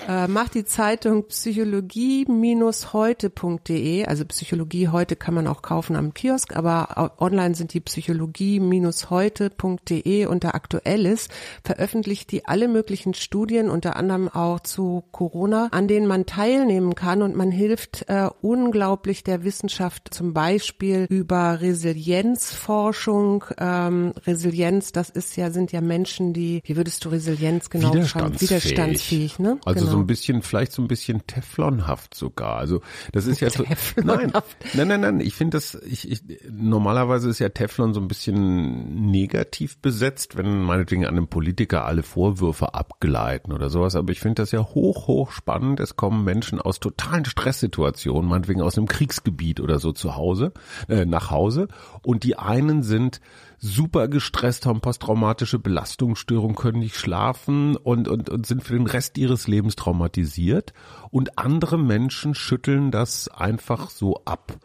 äh, 0.07 0.27
macht 0.27 0.53
die 0.55 0.65
Zeitung 0.65 1.27
psychologie-heute.de, 1.27 4.05
also 4.05 4.25
Psychologie 4.25 4.89
heute 4.89 5.15
kann 5.15 5.33
man 5.33 5.47
auch 5.47 5.61
kaufen 5.61 5.95
am 5.95 6.13
Kiosk, 6.13 6.53
aber 6.55 7.13
online 7.19 7.55
sind 7.55 7.73
die 7.73 7.79
psychologie-heute.de 7.79 10.25
unter 10.25 10.55
Aktuelles, 10.55 11.29
veröffentlicht 11.63 12.31
die 12.31 12.45
alle 12.45 12.67
möglichen 12.67 13.13
Studien, 13.13 13.69
unter 13.69 13.95
anderem 13.95 14.27
auch 14.29 14.59
zu 14.59 15.03
Corona, 15.11 15.69
an 15.71 15.87
denen 15.87 16.07
man 16.07 16.25
teilnehmen 16.25 16.95
kann 16.95 17.21
und 17.21 17.35
man 17.35 17.51
hilft 17.51 18.05
äh, 18.07 18.29
unglaublich 18.41 19.23
der 19.23 19.43
Wissenschaft 19.43 20.11
zum 20.13 20.33
Beispiel 20.33 21.05
über 21.09 21.61
Resilienzforschung. 21.61 23.45
Ähm, 23.57 24.13
Resilienz, 24.25 24.91
das 24.91 25.09
ist 25.09 25.37
ja, 25.37 25.51
sind 25.51 25.71
ja 25.71 25.81
Menschen, 25.81 26.33
die, 26.33 26.61
wie 26.65 26.75
würdest 26.75 27.05
du 27.05 27.09
Resilienz 27.09 27.69
genau 27.69 27.91
beschreiben? 27.91 28.39
Widerstandsfähig. 28.39 28.49
Widerstandsfähig, 28.49 29.39
ne? 29.39 29.59
Also 29.65 29.84
Also 29.85 29.91
so 29.91 29.97
Genau. 29.97 30.03
ein 30.03 30.07
bisschen, 30.07 30.41
vielleicht 30.41 30.71
so 30.71 30.81
ein 30.81 30.87
bisschen 30.87 31.25
Teflonhaft 31.27 32.13
sogar. 32.13 32.57
Also 32.57 32.81
das 33.11 33.25
ist 33.27 33.39
ja 33.39 33.49
so, 33.49 33.63
nein, 33.63 33.69
Teflonhaft. 33.75 34.57
nein, 34.73 34.87
nein, 34.87 35.01
nein. 35.01 35.19
Ich 35.19 35.33
finde 35.35 35.57
das, 35.57 35.75
ich, 35.75 36.09
ich, 36.11 36.21
normalerweise 36.51 37.29
ist 37.29 37.39
ja 37.39 37.49
Teflon 37.49 37.93
so 37.93 37.99
ein 38.01 38.07
bisschen 38.07 39.11
negativ 39.11 39.77
besetzt, 39.79 40.37
wenn 40.37 40.61
meinetwegen 40.63 41.05
an 41.05 41.15
einem 41.15 41.27
Politiker 41.27 41.85
alle 41.85 42.03
Vorwürfe 42.03 42.73
abgleiten 42.73 43.53
oder 43.53 43.69
sowas. 43.69 43.95
Aber 43.95 44.11
ich 44.11 44.19
finde 44.19 44.41
das 44.41 44.51
ja 44.51 44.59
hoch, 44.63 45.07
hoch 45.07 45.31
spannend. 45.31 45.79
Es 45.79 45.95
kommen 45.95 46.23
Menschen 46.23 46.59
aus 46.59 46.79
totalen 46.79 47.25
Stresssituationen, 47.25 48.29
meinetwegen 48.29 48.61
aus 48.61 48.77
einem 48.77 48.87
Kriegsgebiet 48.87 49.59
oder 49.59 49.79
so 49.79 49.91
zu 49.91 50.15
Hause, 50.15 50.51
äh, 50.89 51.05
nach 51.05 51.31
Hause. 51.31 51.67
Und 52.01 52.23
die 52.23 52.37
einen 52.37 52.83
sind 52.83 53.21
super 53.65 54.07
gestresst, 54.07 54.65
haben 54.65 54.79
posttraumatische 54.79 55.59
Belastungsstörung, 55.59 56.55
können 56.55 56.79
nicht 56.79 56.95
schlafen 56.95 57.75
und, 57.75 58.07
und, 58.07 58.29
und 58.29 58.45
sind 58.45 58.63
für 58.63 58.73
den 58.73 58.87
Rest 58.87 59.17
ihres 59.17 59.47
Lebens 59.47 59.75
traumatisiert. 59.75 60.73
Und 61.09 61.37
andere 61.37 61.77
Menschen 61.77 62.35
schütteln 62.35 62.91
das 62.91 63.27
einfach 63.27 63.89
so 63.89 64.21
ab. 64.25 64.57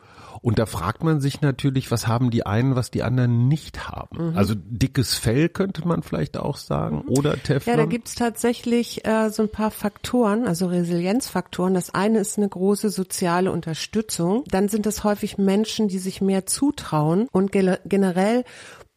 Und 0.43 0.59
da 0.59 0.65
fragt 0.65 1.05
man 1.05 1.21
sich 1.21 1.43
natürlich, 1.43 1.91
was 1.91 2.07
haben 2.07 2.31
die 2.31 2.47
einen, 2.47 2.75
was 2.75 2.91
die 2.91 3.03
anderen 3.03 3.49
nicht 3.49 3.89
haben. 3.89 4.37
Also 4.37 4.55
dickes 4.57 5.15
Fell 5.15 5.51
könnte 5.51 5.87
man 5.87 6.03
vielleicht 6.03 6.39
auch 6.39 6.57
sagen 6.57 7.03
oder 7.03 7.35
Teflon. 7.43 7.77
Ja, 7.77 7.83
da 7.83 7.87
gibt's 7.87 8.15
tatsächlich 8.15 9.05
äh, 9.05 9.29
so 9.31 9.43
ein 9.43 9.51
paar 9.51 9.71
Faktoren, 9.71 10.47
also 10.47 10.67
Resilienzfaktoren. 10.67 11.75
Das 11.75 11.95
eine 11.95 12.21
ist 12.21 12.39
eine 12.39 12.49
große 12.49 12.89
soziale 12.89 13.53
Unterstützung. 13.53 14.45
Dann 14.49 14.69
sind 14.69 14.87
es 14.87 15.05
häufig 15.05 15.37
Menschen, 15.37 15.89
die 15.89 15.99
sich 15.99 16.23
mehr 16.23 16.47
zutrauen 16.47 17.29
und 17.33 17.53
generell 17.53 18.45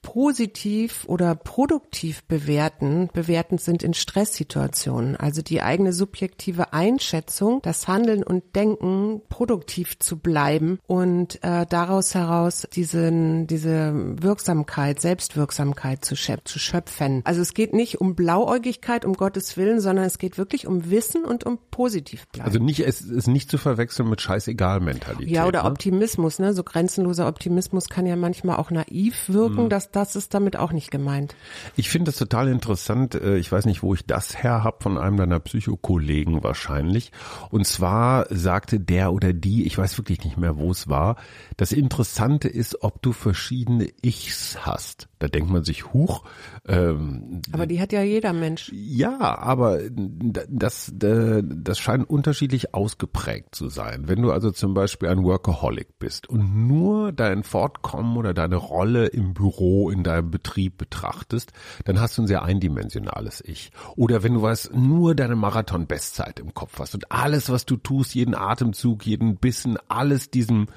positiv 0.04 1.06
oder 1.08 1.34
produktiv 1.34 2.24
bewerten, 2.26 3.10
bewertend 3.12 3.62
sind 3.62 3.82
in 3.82 3.96
Stresssituationen. 3.96 5.16
Also 5.16 5.42
die 5.42 5.64
eigene 5.64 5.94
subjektive 5.94 6.74
Einschätzung, 6.74 7.62
das 7.64 7.88
Handeln 7.88 8.22
und 8.22 8.56
Denken, 8.56 9.22
produktiv 9.30 9.98
zu 9.98 10.20
bleiben 10.20 10.78
und 10.86 11.44
äh, 11.44 11.66
daraus 11.68 12.14
heraus 12.14 12.68
diesen, 12.74 13.48
diese 13.48 13.94
Wirksamkeit, 14.22 15.00
Selbstwirksamkeit 15.00 16.06
zu, 16.06 16.16
schöp 16.16 16.48
zu 16.48 16.60
schöpfen. 16.60 17.22
Also 17.24 17.42
es 17.42 17.54
geht 17.54 17.74
nicht 17.74 18.02
um 18.02 18.14
Blauäugigkeit, 18.16 19.06
um 19.06 19.14
Gottes 19.14 19.58
Willen, 19.58 19.80
sondern 19.80 20.06
es 20.06 20.18
geht 20.18 20.38
wirklich 20.38 20.68
um 20.68 20.92
Wissen 20.92 21.24
und 21.24 21.46
um 21.46 21.58
positiv 21.72 22.28
bleiben. 22.28 22.48
also 22.48 22.60
nicht, 22.60 22.82
es 22.82 23.02
ist 23.02 23.28
nicht 23.28 23.50
zu 23.50 23.58
verwechseln 23.58 24.10
mit 24.10 24.22
Scheißegal-Mentalität. 24.22 25.30
Ja, 25.30 25.48
oder 25.48 25.64
ne? 25.64 25.72
Optimismus, 25.72 26.40
ne? 26.40 26.54
So 26.54 26.64
grenzenloser 26.64 27.28
Optimismus 27.28 27.88
kann 27.88 28.06
ja 28.06 28.18
manchmal 28.18 28.58
auch 28.58 28.70
naiv 28.70 29.30
wirken. 29.30 29.70
Das, 29.70 29.93
das 29.96 30.16
ist 30.16 30.34
damit 30.34 30.58
auch 30.58 30.72
nicht 30.72 30.92
gemeint. 30.92 31.36
Ich 31.76 31.90
finde 31.90 32.10
das 32.12 32.18
total 32.18 32.48
interessant. 32.48 33.16
Äh, 33.16 33.38
Ich 33.38 33.52
weiß 33.52 33.66
nicht, 33.66 33.84
wo 33.84 33.94
ich 33.94 34.06
das 34.06 34.42
her 34.44 34.64
hab, 34.64 34.84
von 34.84 34.98
einem 34.98 35.18
deiner 35.18 35.40
Psychokollegen 35.40 36.44
wahrscheinlich. 36.44 37.12
Und 37.50 37.66
zwar 37.66 38.26
sagte 38.30 38.80
der 38.80 39.14
oder 39.14 39.34
die, 39.34 39.66
ich 39.66 39.78
weiß 39.78 39.98
wirklich 39.98 40.24
nicht 40.24 40.38
mehr, 40.38 40.58
wo 40.58 40.72
es 40.72 40.88
war, 40.90 41.16
das 41.58 41.72
Interessante 41.72 42.48
ist, 42.48 42.84
ob 42.84 43.02
du 43.02 43.12
verschiedene 43.14 43.88
Ichs 44.02 44.58
hast. 44.66 45.08
Da 45.20 45.28
denkt 45.28 45.50
man 45.50 45.64
sich, 45.64 45.94
huch, 45.94 46.24
ähm, 46.68 47.42
Aber 47.52 47.66
die 47.66 47.80
hat 47.80 47.94
ja 47.94 48.02
jeder 48.04 48.34
Mensch. 48.34 48.70
ja, 48.74 49.38
aber 49.40 49.80
das, 49.90 50.92
das 50.94 51.80
scheint 51.80 52.10
unterschiedlich 52.10 52.74
ausgeprägt 52.74 53.56
zu 53.56 53.70
sein. 53.70 54.08
Wenn 54.08 54.22
du 54.22 54.32
also 54.32 54.52
zum 54.52 54.74
Beispiel 54.74 55.10
ein 55.10 55.24
Workaholic 55.24 56.00
bist 56.00 56.28
und 56.30 56.68
nur 56.68 57.12
dein 57.12 57.44
Fortkommen 57.44 58.18
oder 58.18 58.34
deine 58.34 58.56
Rolle 58.58 59.08
im 59.08 59.34
Büro, 59.34 59.83
in 59.90 60.04
deinem 60.04 60.32
Betrieb 60.32 60.78
betrachtest, 60.78 61.52
dann 61.86 62.00
hast 62.00 62.18
du 62.18 62.24
ein 62.24 62.28
sehr 62.28 62.44
eindimensionales 62.44 63.44
Ich. 63.46 63.72
Oder 63.96 64.24
wenn 64.24 64.36
du 64.36 64.42
was 64.42 64.72
nur 64.74 65.16
deine 65.16 65.36
Marathon-Bestzeit 65.36 66.40
im 66.40 66.54
Kopf 66.54 66.80
hast 66.80 66.96
und 66.96 67.12
alles, 67.12 67.50
was 67.50 67.66
du 67.66 67.78
tust, 67.78 68.16
jeden 68.16 68.36
Atemzug, 68.36 69.06
jeden 69.06 69.38
Bissen, 69.38 69.78
alles 69.88 70.30
diesem, 70.30 70.68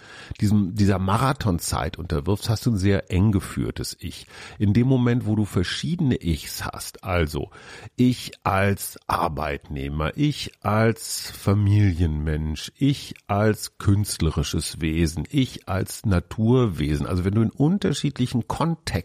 diesem, 0.40 0.75
dieser 0.75 0.98
Marathonzeit 0.98 1.98
unterwirfst, 1.98 2.48
hast 2.48 2.66
du 2.66 2.72
ein 2.72 2.76
sehr 2.76 3.10
eng 3.10 3.32
geführtes 3.32 3.96
Ich. 4.00 4.26
In 4.58 4.72
dem 4.72 4.86
Moment, 4.86 5.26
wo 5.26 5.36
du 5.36 5.44
verschiedene 5.44 6.22
Ichs 6.22 6.64
hast, 6.64 7.04
also 7.04 7.50
ich 7.96 8.32
als 8.44 8.98
Arbeitnehmer, 9.06 10.16
ich 10.16 10.52
als 10.62 11.30
Familienmensch, 11.30 12.72
ich 12.76 13.14
als 13.26 13.78
künstlerisches 13.78 14.80
Wesen, 14.80 15.25
ich 15.30 15.68
als 15.68 16.04
Naturwesen, 16.04 17.06
also 17.06 17.25
wenn 17.25 17.34
du 17.34 17.42
in 17.42 17.50
unterschiedlichen 17.50 18.48
Kontexten 18.48 18.95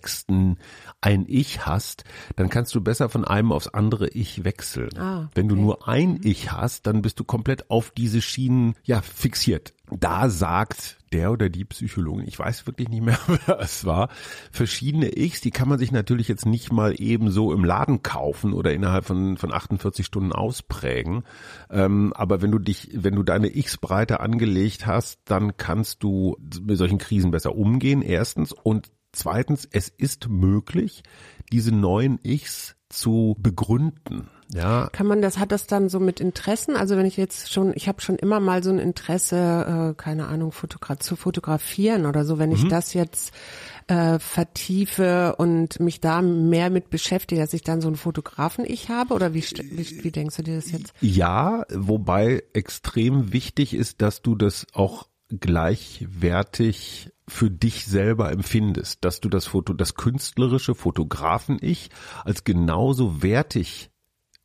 ein 1.02 1.26
Ich 1.28 1.66
hast, 1.66 2.04
dann 2.36 2.50
kannst 2.50 2.74
du 2.76 2.82
besser 2.82 3.10
von 3.10 3.26
einem 3.26 3.52
aufs 3.52 3.68
andere 3.68 4.08
Ich 4.10 4.44
wechseln. 4.44 4.98
Ah, 4.98 5.30
Wenn 5.34 5.48
du 5.48 5.56
nur 5.56 5.88
ein 5.88 6.20
Ich 6.24 6.52
hast, 6.52 6.88
dann 6.88 7.02
bist 7.02 7.20
du 7.20 7.24
komplett 7.24 7.70
auf 7.70 7.92
diese 7.92 8.22
Schienen 8.22 8.76
ja 8.84 9.02
fixiert. 9.02 9.74
Da 9.92 10.30
sagt 10.30 11.00
der 11.12 11.32
oder 11.32 11.50
die 11.50 11.66
Psychologin, 11.66 12.26
ich 12.26 12.40
weiß 12.40 12.66
wirklich 12.66 12.88
nicht 12.88 13.04
mehr, 13.04 13.20
wer 13.46 13.60
es 13.60 13.84
war, 13.84 14.10
verschiedene 14.52 15.18
Ichs, 15.18 15.42
die 15.42 15.52
kann 15.52 15.68
man 15.68 15.80
sich 15.80 15.92
natürlich 15.92 16.28
jetzt 16.30 16.46
nicht 16.46 16.72
mal 16.72 16.96
eben 16.98 17.30
so 17.32 17.52
im 17.52 17.66
Laden 17.66 18.02
kaufen 18.02 18.54
oder 18.54 18.72
innerhalb 18.72 19.06
von, 19.06 19.36
von 19.36 19.52
48 19.54 20.06
Stunden 20.06 20.32
ausprägen. 20.32 21.24
Ähm, 21.70 22.14
aber 22.14 22.42
wenn 22.42 22.52
du 22.52 22.60
dich, 22.60 22.90
wenn 22.94 23.16
du 23.16 23.24
deine 23.24 23.54
Ichs 23.54 23.80
angelegt 23.82 24.86
hast, 24.86 25.20
dann 25.26 25.58
kannst 25.58 26.04
du 26.04 26.38
mit 26.62 26.78
solchen 26.78 26.98
Krisen 26.98 27.32
besser 27.32 27.56
umgehen, 27.56 28.02
erstens. 28.02 28.54
Und 28.54 28.92
zweitens, 29.14 29.68
es 29.72 29.90
ist 29.90 30.30
möglich, 30.30 31.04
diese 31.52 31.72
neuen 31.74 32.20
Ichs 32.24 32.76
zu 32.90 33.36
begründen. 33.40 34.30
Ja, 34.54 34.90
Kann 34.92 35.08
man 35.08 35.22
das, 35.22 35.38
hat 35.38 35.54
das 35.54 35.66
dann 35.66 35.88
so 35.88 36.02
mit 36.02 36.20
Interessen? 36.20 36.76
Also 36.76 36.98
wenn 36.98 37.06
ich 37.06 37.16
jetzt 37.16 37.54
schon, 37.54 37.72
ich 37.74 37.88
habe 37.88 38.02
schon 38.02 38.18
immer 38.18 38.42
mal 38.42 38.62
so 38.64 38.70
ein 38.70 38.80
Interesse, 38.80 39.92
äh, 39.92 40.02
keine 40.02 40.28
Ahnung, 40.28 40.52
Fotogra 40.52 41.00
zu 41.00 41.16
fotografieren 41.16 42.06
oder 42.06 42.26
so, 42.26 42.38
wenn 42.38 42.50
Mhm. 42.50 42.56
ich 42.58 42.68
das 42.68 42.94
jetzt 42.94 43.34
äh, 43.88 44.20
vertiefe 44.20 45.36
und 45.38 45.80
mich 45.80 46.02
da 46.02 46.22
mehr 46.22 46.70
mit 46.70 46.90
beschäftige, 46.90 47.40
dass 47.40 47.54
ich 47.54 47.64
dann 47.64 47.80
so 47.80 47.88
einen 47.88 47.96
Fotografen 47.96 48.66
ich 48.68 48.90
habe 48.90 49.14
oder 49.14 49.34
wie, 49.34 49.42
wie, 49.44 50.04
wie 50.04 50.12
denkst 50.12 50.36
du 50.36 50.44
dir 50.44 50.56
das 50.58 50.72
jetzt? 50.72 50.94
Ja, 51.00 51.66
wobei 51.74 52.44
extrem 52.52 53.32
wichtig 53.32 53.74
ist, 53.74 54.02
dass 54.02 54.22
du 54.22 54.36
das 54.36 54.68
auch 54.74 55.08
gleichwertig 55.40 57.12
für 57.28 57.50
dich 57.50 57.86
selber 57.86 58.32
empfindest, 58.32 59.06
dass 59.06 59.22
du 59.22 59.30
das 59.30 59.46
Foto, 59.46 59.74
das 59.74 59.96
künstlerische 59.96 60.76
Fotografen-Ich 60.76 61.90
als 62.26 62.44
genauso 62.44 63.24
wertig 63.24 63.91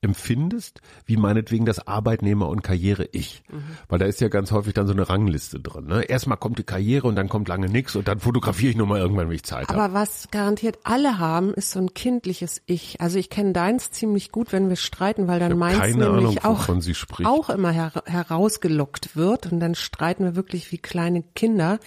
empfindest, 0.03 0.83
wie 1.05 1.17
meinetwegen 1.17 1.65
das 1.65 1.87
Arbeitnehmer- 1.87 2.49
und 2.49 2.63
Karriere-Ich. 2.63 3.43
Weil 3.89 3.99
da 3.99 4.05
ist 4.05 4.21
ja 4.21 4.29
ganz 4.29 4.53
häufig 4.53 4.75
dann 4.75 4.87
so 4.87 4.93
eine 4.93 5.09
Rangliste 5.09 5.59
drin. 5.59 5.87
Ne? 5.87 6.03
Erstmal 6.05 6.37
kommt 6.37 6.59
die 6.59 6.65
Karriere 6.65 7.09
und 7.09 7.17
dann 7.17 7.29
kommt 7.29 7.49
lange 7.49 7.69
nichts 7.69 7.97
und 7.97 8.07
dann 8.07 8.21
fotografiere 8.21 8.71
ich 8.71 8.77
nur 8.77 8.87
mal 8.87 9.01
irgendwann, 9.01 9.29
wenn 9.29 9.35
ich 9.35 9.43
Zeit 9.43 9.69
habe. 9.69 9.81
Aber 9.81 9.95
was 9.95 10.29
garantiert 10.31 10.79
alle 10.85 11.19
haben, 11.19 11.55
ist 11.55 11.71
so 11.71 11.81
ein 11.81 11.95
kindliches 11.95 12.63
Ich. 12.67 13.01
Also 13.01 13.19
ich 13.19 13.31
kenne 13.31 13.53
deins 13.53 13.91
ziemlich 13.91 14.33
gut, 14.33 14.53
wenn 14.53 14.69
wir 14.69 14.77
streiten, 14.77 15.29
weil 15.29 15.41
dann 15.41 15.53
hab 15.53 15.59
meins 15.59 15.79
keine 15.79 16.11
nämlich 16.11 16.45
Ahnung, 16.45 16.61
auch, 16.61 17.25
auch 17.25 17.51
immer 17.51 17.71
her 17.71 17.93
herausgelockt 18.05 19.17
wird 19.17 19.51
und 19.51 19.61
dann 19.61 19.75
streiten 19.75 20.25
wir 20.25 20.37
wirklich 20.37 20.71
wie 20.73 20.79
kleine 20.79 21.23
Kinder. 21.35 21.79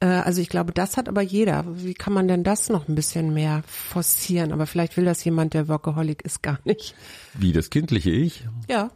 Äh, 0.00 0.06
also 0.06 0.40
ich 0.40 0.48
glaube, 0.48 0.72
das 0.72 0.96
hat 0.96 1.08
aber 1.08 1.22
jeder. 1.22 1.64
Wie 1.68 1.94
kann 1.94 2.12
man 2.12 2.28
denn 2.28 2.44
das 2.44 2.68
noch 2.68 2.88
ein 2.88 2.94
bisschen 2.94 3.32
mehr 3.32 3.62
forcieren? 3.66 4.52
Aber 4.52 4.66
vielleicht 4.66 4.96
will 4.96 5.04
das 5.04 5.24
jemand, 5.24 5.54
der 5.54 5.68
Workaholic 5.68 6.22
ist, 6.22 6.42
gar 6.42 6.58
nicht. 6.64 6.94
Wie 7.44 7.52
das 7.52 7.68
kindliche 7.68 8.10
Ich? 8.10 8.48
Ja. 8.70 8.90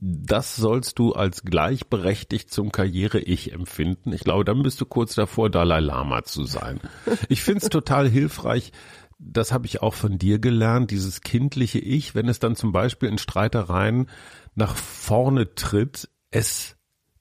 Das 0.00 0.56
sollst 0.56 0.98
du 0.98 1.12
als 1.12 1.44
gleichberechtigt 1.44 2.50
zum 2.50 2.72
Karriere-Ich 2.72 3.52
empfinden. 3.52 4.12
Ich 4.12 4.24
glaube, 4.24 4.44
dann 4.44 4.64
bist 4.64 4.80
du 4.80 4.86
kurz 4.86 5.14
davor, 5.14 5.50
Dalai 5.50 5.78
Lama 5.78 6.24
zu 6.24 6.44
sein. 6.44 6.80
Ich 7.28 7.44
find's 7.44 7.68
total 7.68 8.08
hilfreich. 8.08 8.72
Das 9.20 9.52
habe 9.52 9.66
ich 9.66 9.82
auch 9.82 9.94
von 9.94 10.18
dir 10.18 10.40
gelernt, 10.40 10.90
dieses 10.90 11.20
kindliche 11.20 11.78
Ich, 11.78 12.16
wenn 12.16 12.26
es 12.26 12.40
dann 12.40 12.56
zum 12.56 12.72
Beispiel 12.72 13.08
in 13.08 13.18
Streitereien 13.18 14.08
nach 14.56 14.74
vorne 14.74 15.54
tritt, 15.54 16.08
es 16.32 16.74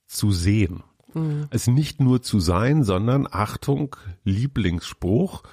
zu 0.07 0.31
sehen. 0.31 0.81
Es 1.51 1.67
nicht 1.67 2.01
nur 2.01 2.23
zu 2.23 2.39
sein, 2.39 2.83
sondern 2.83 3.27
Achtung, 3.29 3.97
Lieblingsspruch, 4.23 5.43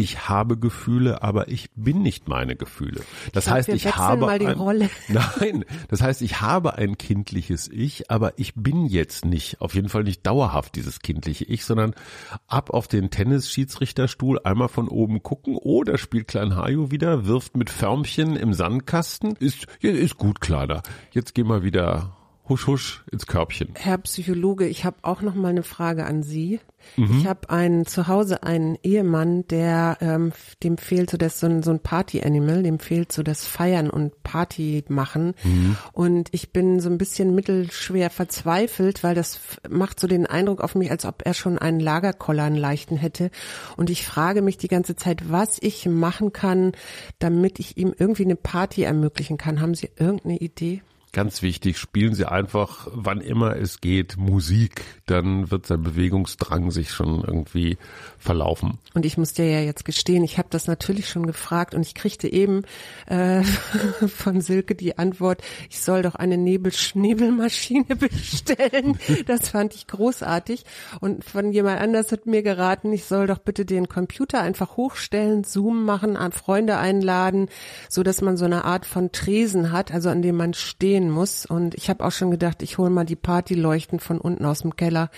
ich 0.00 0.28
habe 0.28 0.56
Gefühle, 0.56 1.22
aber 1.22 1.48
ich 1.48 1.70
bin 1.74 2.02
nicht 2.02 2.26
meine 2.26 2.56
Gefühle. 2.56 3.02
Das 3.32 3.44
glaub, 3.44 3.56
heißt, 3.56 3.68
ich 3.68 3.94
habe 3.94 4.28
ein, 4.28 4.46
Rolle. 4.52 4.88
Nein, 5.08 5.64
das 5.88 6.00
heißt, 6.00 6.22
ich 6.22 6.40
habe 6.40 6.76
ein 6.76 6.96
kindliches 6.96 7.68
Ich, 7.68 8.10
aber 8.10 8.38
ich 8.38 8.54
bin 8.54 8.86
jetzt 8.86 9.26
nicht, 9.26 9.60
auf 9.60 9.74
jeden 9.74 9.90
Fall 9.90 10.04
nicht 10.04 10.26
dauerhaft 10.26 10.74
dieses 10.76 11.00
kindliche 11.00 11.44
Ich, 11.44 11.64
sondern 11.66 11.94
ab 12.46 12.70
auf 12.70 12.88
den 12.88 13.10
Tennisschiedsrichterstuhl, 13.10 14.40
einmal 14.42 14.68
von 14.68 14.88
oben 14.88 15.22
gucken, 15.22 15.58
oh, 15.60 15.84
da 15.84 15.98
spielt 15.98 16.28
Klein 16.28 16.56
Hajo 16.56 16.90
wieder, 16.90 17.26
wirft 17.26 17.56
mit 17.56 17.68
Förmchen 17.68 18.36
im 18.36 18.54
Sandkasten, 18.54 19.36
ist, 19.36 19.66
ist 19.80 20.16
gut, 20.16 20.40
Kleiner. 20.40 20.82
Jetzt 21.12 21.34
geh 21.34 21.44
mal 21.44 21.62
wieder 21.62 22.16
husch 22.50 22.66
husch 22.66 23.04
ins 23.10 23.26
Körbchen. 23.26 23.70
Herr 23.74 23.96
Psychologe, 23.98 24.66
ich 24.66 24.84
habe 24.84 24.98
auch 25.02 25.22
noch 25.22 25.34
mal 25.34 25.48
eine 25.48 25.62
Frage 25.62 26.04
an 26.04 26.22
Sie. 26.22 26.60
Mhm. 26.96 27.18
Ich 27.18 27.26
habe 27.26 27.50
einen 27.50 27.86
zu 27.86 28.08
Hause 28.08 28.42
einen 28.42 28.76
Ehemann, 28.82 29.46
der 29.48 29.98
ähm, 30.00 30.32
dem 30.62 30.76
fehlt 30.78 31.10
so 31.10 31.16
das 31.16 31.38
so 31.38 31.46
ein, 31.46 31.62
so 31.62 31.70
ein 31.70 31.80
Party-Animal, 31.80 32.62
dem 32.62 32.78
fehlt 32.78 33.12
so 33.12 33.22
das 33.22 33.44
Feiern 33.44 33.88
und 33.90 34.22
Party 34.22 34.84
machen. 34.88 35.34
Mhm. 35.44 35.76
Und 35.92 36.28
ich 36.32 36.52
bin 36.52 36.80
so 36.80 36.90
ein 36.90 36.98
bisschen 36.98 37.34
mittelschwer 37.34 38.10
verzweifelt, 38.10 39.04
weil 39.04 39.14
das 39.14 39.40
macht 39.68 40.00
so 40.00 40.06
den 40.06 40.26
Eindruck 40.26 40.60
auf 40.60 40.74
mich, 40.74 40.90
als 40.90 41.04
ob 41.04 41.22
er 41.24 41.34
schon 41.34 41.58
einen 41.58 41.80
Lagerkoller, 41.80 42.44
einen 42.44 42.56
leichten 42.56 42.96
hätte. 42.96 43.30
Und 43.76 43.90
ich 43.90 44.06
frage 44.06 44.42
mich 44.42 44.58
die 44.58 44.68
ganze 44.68 44.96
Zeit, 44.96 45.30
was 45.30 45.58
ich 45.60 45.86
machen 45.86 46.32
kann, 46.32 46.72
damit 47.18 47.60
ich 47.60 47.76
ihm 47.76 47.94
irgendwie 47.96 48.24
eine 48.24 48.36
Party 48.36 48.82
ermöglichen 48.82 49.38
kann. 49.38 49.60
Haben 49.60 49.74
Sie 49.74 49.90
irgendeine 49.96 50.38
Idee? 50.38 50.82
Ganz 51.12 51.42
wichtig, 51.42 51.76
spielen 51.76 52.14
Sie 52.14 52.24
einfach, 52.24 52.86
wann 52.92 53.20
immer 53.20 53.56
es 53.56 53.80
geht, 53.80 54.16
Musik. 54.16 54.82
Dann 55.06 55.50
wird 55.50 55.66
sein 55.66 55.82
Bewegungsdrang 55.82 56.70
sich 56.70 56.92
schon 56.92 57.24
irgendwie 57.24 57.78
verlaufen. 58.16 58.78
Und 58.94 59.04
ich 59.04 59.18
muss 59.18 59.32
dir 59.32 59.50
ja 59.50 59.60
jetzt 59.60 59.84
gestehen, 59.84 60.22
ich 60.22 60.38
habe 60.38 60.46
das 60.50 60.68
natürlich 60.68 61.08
schon 61.08 61.26
gefragt 61.26 61.74
und 61.74 61.82
ich 61.82 61.96
kriegte 61.96 62.28
eben 62.32 62.62
äh, 63.06 63.42
von 64.06 64.40
Silke 64.40 64.76
die 64.76 64.98
Antwort, 64.98 65.42
ich 65.68 65.80
soll 65.80 66.02
doch 66.02 66.14
eine 66.14 66.36
Nebelschnebelmaschine 66.36 67.84
bestellen. 67.96 68.96
Das 69.26 69.48
fand 69.48 69.74
ich 69.74 69.88
großartig. 69.88 70.64
Und 71.00 71.24
von 71.24 71.50
jemand 71.52 71.80
anders 71.80 72.12
hat 72.12 72.26
mir 72.26 72.44
geraten, 72.44 72.92
ich 72.92 73.04
soll 73.04 73.26
doch 73.26 73.38
bitte 73.38 73.64
den 73.64 73.88
Computer 73.88 74.42
einfach 74.42 74.76
hochstellen, 74.76 75.42
Zoom 75.42 75.84
machen, 75.84 76.16
Freunde 76.30 76.76
einladen, 76.78 77.48
so 77.88 78.04
dass 78.04 78.20
man 78.20 78.36
so 78.36 78.44
eine 78.44 78.64
Art 78.64 78.86
von 78.86 79.10
Tresen 79.10 79.72
hat, 79.72 79.92
also 79.92 80.08
an 80.08 80.22
dem 80.22 80.36
man 80.36 80.54
stehen 80.54 80.99
muss. 81.08 81.46
Und 81.46 81.74
ich 81.76 81.88
habe 81.88 82.04
auch 82.04 82.12
schon 82.12 82.30
gedacht, 82.30 82.62
ich 82.62 82.76
hole 82.76 82.90
mal 82.90 83.06
die 83.06 83.16
Partyleuchten 83.16 84.00
von 84.00 84.20
unten 84.20 84.44
aus 84.44 84.60
dem 84.60 84.76
Keller. 84.76 85.10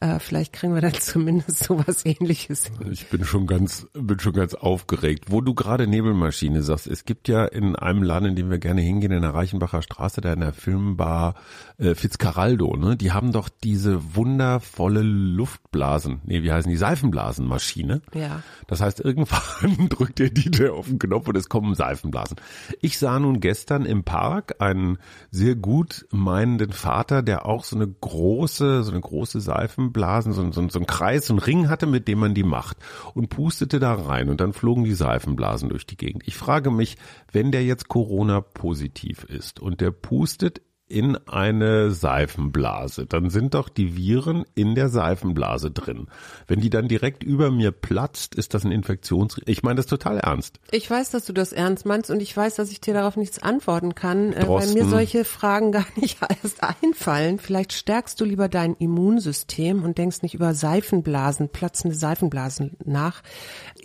Äh, 0.00 0.20
vielleicht 0.20 0.52
kriegen 0.52 0.74
wir 0.74 0.82
dann 0.82 0.94
zumindest 1.00 1.64
sowas 1.64 2.04
ähnliches 2.04 2.44
ähnliches. 2.44 2.70
Ich 2.90 3.08
bin 3.08 3.24
schon 3.24 3.46
ganz, 3.46 3.86
bin 3.92 4.18
schon 4.18 4.32
ganz 4.32 4.54
aufgeregt. 4.54 5.26
Wo 5.28 5.40
du 5.40 5.54
gerade 5.54 5.86
Nebelmaschine 5.86 6.62
sagst, 6.62 6.86
es 6.86 7.04
gibt 7.04 7.28
ja 7.28 7.44
in 7.44 7.76
einem 7.76 8.02
Laden, 8.02 8.30
in 8.30 8.36
dem 8.36 8.50
wir 8.50 8.58
gerne 8.58 8.80
hingehen, 8.80 9.12
in 9.12 9.22
der 9.22 9.34
Reichenbacher 9.34 9.82
Straße, 9.82 10.20
da 10.20 10.32
in 10.32 10.40
der 10.40 10.52
Filmbar 10.52 11.34
äh, 11.78 11.94
Fitzcarraldo, 11.94 12.76
ne? 12.76 12.96
Die 12.96 13.12
haben 13.12 13.32
doch 13.32 13.48
diese 13.48 14.14
wundervolle 14.14 15.02
Luftblasen, 15.02 16.20
nee, 16.24 16.42
wie 16.42 16.52
heißen 16.52 16.70
die, 16.70 16.76
Seifenblasenmaschine. 16.76 18.02
Ja. 18.14 18.42
Das 18.66 18.80
heißt, 18.80 19.00
irgendwann 19.00 19.88
drückt 19.88 20.18
der 20.18 20.30
DJ 20.30 20.68
auf 20.68 20.86
den 20.86 20.98
Knopf 20.98 21.28
und 21.28 21.36
es 21.36 21.48
kommen 21.48 21.74
Seifenblasen. 21.74 22.36
Ich 22.80 22.98
sah 22.98 23.18
nun 23.18 23.40
gestern 23.40 23.84
im 23.84 24.04
Park 24.04 24.56
einen 24.60 24.98
sehr 25.34 25.56
gut 25.56 26.06
meinenden 26.12 26.70
Vater, 26.70 27.20
der 27.20 27.44
auch 27.44 27.64
so 27.64 27.74
eine 27.74 27.88
große, 27.88 28.84
so 28.84 28.92
eine 28.92 29.00
große 29.00 29.40
Seifenblasen, 29.40 30.32
so, 30.32 30.52
so, 30.52 30.68
so 30.68 30.78
einen 30.78 30.86
Kreis, 30.86 31.26
so 31.26 31.32
einen 31.32 31.40
Ring 31.40 31.68
hatte, 31.68 31.86
mit 31.86 32.06
dem 32.06 32.20
man 32.20 32.34
die 32.34 32.44
macht 32.44 32.76
und 33.14 33.30
pustete 33.30 33.80
da 33.80 33.94
rein 33.94 34.28
und 34.28 34.40
dann 34.40 34.52
flogen 34.52 34.84
die 34.84 34.94
Seifenblasen 34.94 35.70
durch 35.70 35.86
die 35.86 35.96
Gegend. 35.96 36.22
Ich 36.26 36.36
frage 36.36 36.70
mich, 36.70 36.96
wenn 37.32 37.50
der 37.50 37.64
jetzt 37.64 37.88
Corona 37.88 38.42
positiv 38.42 39.24
ist 39.24 39.58
und 39.58 39.80
der 39.80 39.90
pustet 39.90 40.62
in 40.86 41.16
eine 41.26 41.90
Seifenblase, 41.92 43.06
dann 43.06 43.30
sind 43.30 43.54
doch 43.54 43.70
die 43.70 43.96
Viren 43.96 44.44
in 44.54 44.74
der 44.74 44.90
Seifenblase 44.90 45.70
drin. 45.70 46.08
Wenn 46.46 46.60
die 46.60 46.68
dann 46.68 46.88
direkt 46.88 47.22
über 47.22 47.50
mir 47.50 47.72
platzt, 47.72 48.34
ist 48.34 48.52
das 48.52 48.64
ein 48.64 48.72
Infektions... 48.72 49.40
Ich 49.46 49.62
meine 49.62 49.76
das 49.76 49.86
total 49.86 50.18
ernst. 50.18 50.60
Ich 50.70 50.90
weiß, 50.90 51.10
dass 51.10 51.24
du 51.24 51.32
das 51.32 51.52
ernst 51.52 51.86
meinst 51.86 52.10
und 52.10 52.20
ich 52.20 52.36
weiß, 52.36 52.56
dass 52.56 52.70
ich 52.70 52.82
dir 52.82 52.92
darauf 52.92 53.16
nichts 53.16 53.42
antworten 53.42 53.94
kann, 53.94 54.34
äh, 54.34 54.46
weil 54.46 54.68
mir 54.74 54.84
solche 54.84 55.24
Fragen 55.24 55.72
gar 55.72 55.86
nicht 55.96 56.18
erst 56.42 56.62
einfallen. 56.62 57.38
Vielleicht 57.38 57.72
stärkst 57.72 58.20
du 58.20 58.26
lieber 58.26 58.48
dein 58.48 58.74
Immunsystem 58.74 59.84
und 59.84 59.96
denkst 59.96 60.20
nicht 60.20 60.34
über 60.34 60.52
Seifenblasen, 60.52 61.48
platzende 61.48 61.96
Seifenblasen 61.96 62.76
nach. 62.84 63.22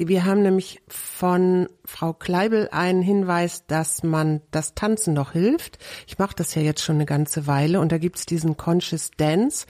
Wir 0.02 0.24
haben 0.24 0.44
nämlich 0.44 0.82
von 0.88 1.68
Frau 1.84 2.14
Kleibel 2.14 2.70
einen 2.72 3.02
Hinweis, 3.02 3.66
dass 3.68 4.02
man 4.02 4.40
das 4.50 4.74
Tanzen 4.74 5.14
noch 5.14 5.34
hilft. 5.34 5.78
Ich 6.08 6.18
mache 6.18 6.34
das 6.38 6.56
ja 6.56 6.62
jetzt 6.62 6.82
schon 6.82 6.96
eine 6.96 7.06
ganze 7.06 7.48
Weile 7.48 7.82
und 7.82 7.92
da 7.92 7.98
gibt's 7.98 8.26
diesen 8.26 8.56
Conscious 8.56 9.12
Dance, 9.18 9.66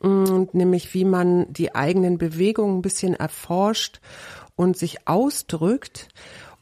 mm, 0.00 0.44
nämlich 0.52 0.94
wie 0.94 1.04
man 1.04 1.52
die 1.52 1.74
eigenen 1.74 2.16
Bewegungen 2.16 2.78
ein 2.78 2.82
bisschen 2.82 3.12
erforscht 3.12 4.00
und 4.56 4.78
sich 4.78 5.06
ausdrückt. 5.06 6.08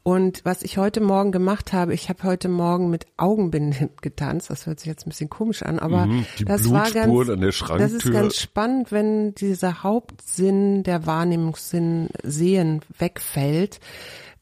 Und 0.06 0.42
was 0.44 0.62
ich 0.62 0.78
heute 0.78 1.00
Morgen 1.00 1.32
gemacht 1.32 1.72
habe, 1.72 1.92
ich 1.92 2.08
habe 2.08 2.22
heute 2.22 2.48
Morgen 2.48 2.90
mit 2.90 3.06
Augenbinden 3.16 3.90
getanzt. 4.02 4.50
Das 4.50 4.64
hört 4.64 4.78
sich 4.78 4.86
jetzt 4.86 5.04
ein 5.04 5.10
bisschen 5.10 5.28
komisch 5.28 5.64
an, 5.64 5.80
aber 5.80 6.06
mhm, 6.06 6.24
das 6.44 6.70
war 6.70 6.88
ganz, 6.92 7.28
an 7.28 7.40
der 7.40 7.50
das 7.76 7.90
ist 7.90 8.12
ganz 8.12 8.36
spannend, 8.36 8.92
wenn 8.92 9.34
dieser 9.34 9.82
Hauptsinn, 9.82 10.84
der 10.84 11.06
Wahrnehmungssinn 11.06 12.10
Sehen 12.22 12.82
wegfällt, 12.96 13.80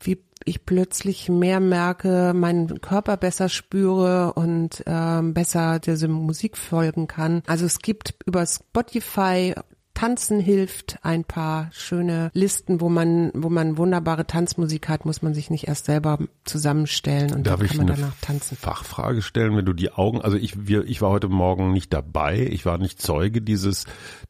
wie 0.00 0.18
ich 0.44 0.66
plötzlich 0.66 1.30
mehr 1.30 1.60
merke, 1.60 2.34
meinen 2.34 2.82
Körper 2.82 3.16
besser 3.16 3.48
spüre 3.48 4.34
und 4.34 4.84
ähm, 4.84 5.32
besser 5.32 5.78
dieser 5.78 6.08
Musik 6.08 6.58
folgen 6.58 7.06
kann. 7.06 7.42
Also 7.46 7.64
es 7.64 7.78
gibt 7.78 8.16
über 8.26 8.44
Spotify 8.44 9.54
Tanzen 9.94 10.40
hilft, 10.40 10.98
ein 11.02 11.24
paar 11.24 11.70
schöne 11.72 12.30
Listen, 12.34 12.80
wo 12.80 12.88
man, 12.88 13.30
wo 13.34 13.48
man 13.48 13.78
wunderbare 13.78 14.26
Tanzmusik 14.26 14.88
hat, 14.88 15.06
muss 15.06 15.22
man 15.22 15.34
sich 15.34 15.50
nicht 15.50 15.68
erst 15.68 15.86
selber 15.86 16.18
zusammenstellen 16.44 17.32
und 17.32 17.46
Darf 17.46 17.60
dann 17.60 17.68
kann 17.68 17.76
man 17.78 17.86
danach 17.86 18.14
tanzen. 18.20 18.56
Fachfrage 18.56 19.22
stellen, 19.22 19.56
wenn 19.56 19.64
du 19.64 19.72
die 19.72 19.92
Augen, 19.92 20.20
also 20.20 20.36
ich, 20.36 20.66
wir, 20.66 20.84
ich 20.84 21.00
war 21.00 21.10
heute 21.10 21.28
Morgen 21.28 21.72
nicht 21.72 21.92
dabei, 21.92 22.40
ich 22.50 22.66
war 22.66 22.78
nicht 22.78 23.00
Zeuge 23.00 23.40
dieses 23.40 23.86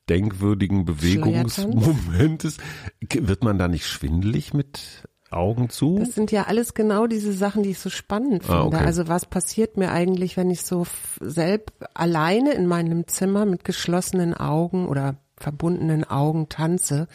denkwürdigen 0.09 0.85
Bewegungsmomentes. 0.85 2.59
Wird 3.01 3.43
man 3.43 3.59
da 3.59 3.69
nicht 3.69 3.87
schwindelig 3.87 4.53
mit 4.53 5.09
Augen 5.31 5.71
zu? 5.71 5.99
Das 5.99 6.15
sind 6.15 6.31
ja 6.31 6.45
alles 6.45 6.75
genau 6.75 7.07
diese 7.07 7.33
Sachen, 7.33 7.63
die 7.63 7.71
ich 7.71 7.79
so 7.79 7.91
spannend 7.91 8.43
ah, 8.45 8.47
finde. 8.47 8.77
Ah, 8.77 8.81
okay. 8.81 8.87
Also 8.87 9.09
was 9.09 9.27
passiert 9.27 9.77
mir 9.77 9.91
eigentlich, 9.91 10.37
wenn 10.37 10.51
ich 10.51 10.63
so 10.63 10.87
selbst 11.21 11.75
alleine 11.95 12.53
in 12.53 12.67
meinem 12.67 13.07
Zimmer 13.07 13.45
mit 13.45 13.65
geschlossenen 13.65 14.35
Augen 14.35 14.87
oder 14.87 15.17
verbundenen 15.45 16.05
Augen 16.05 16.49
tanze. 16.49 17.07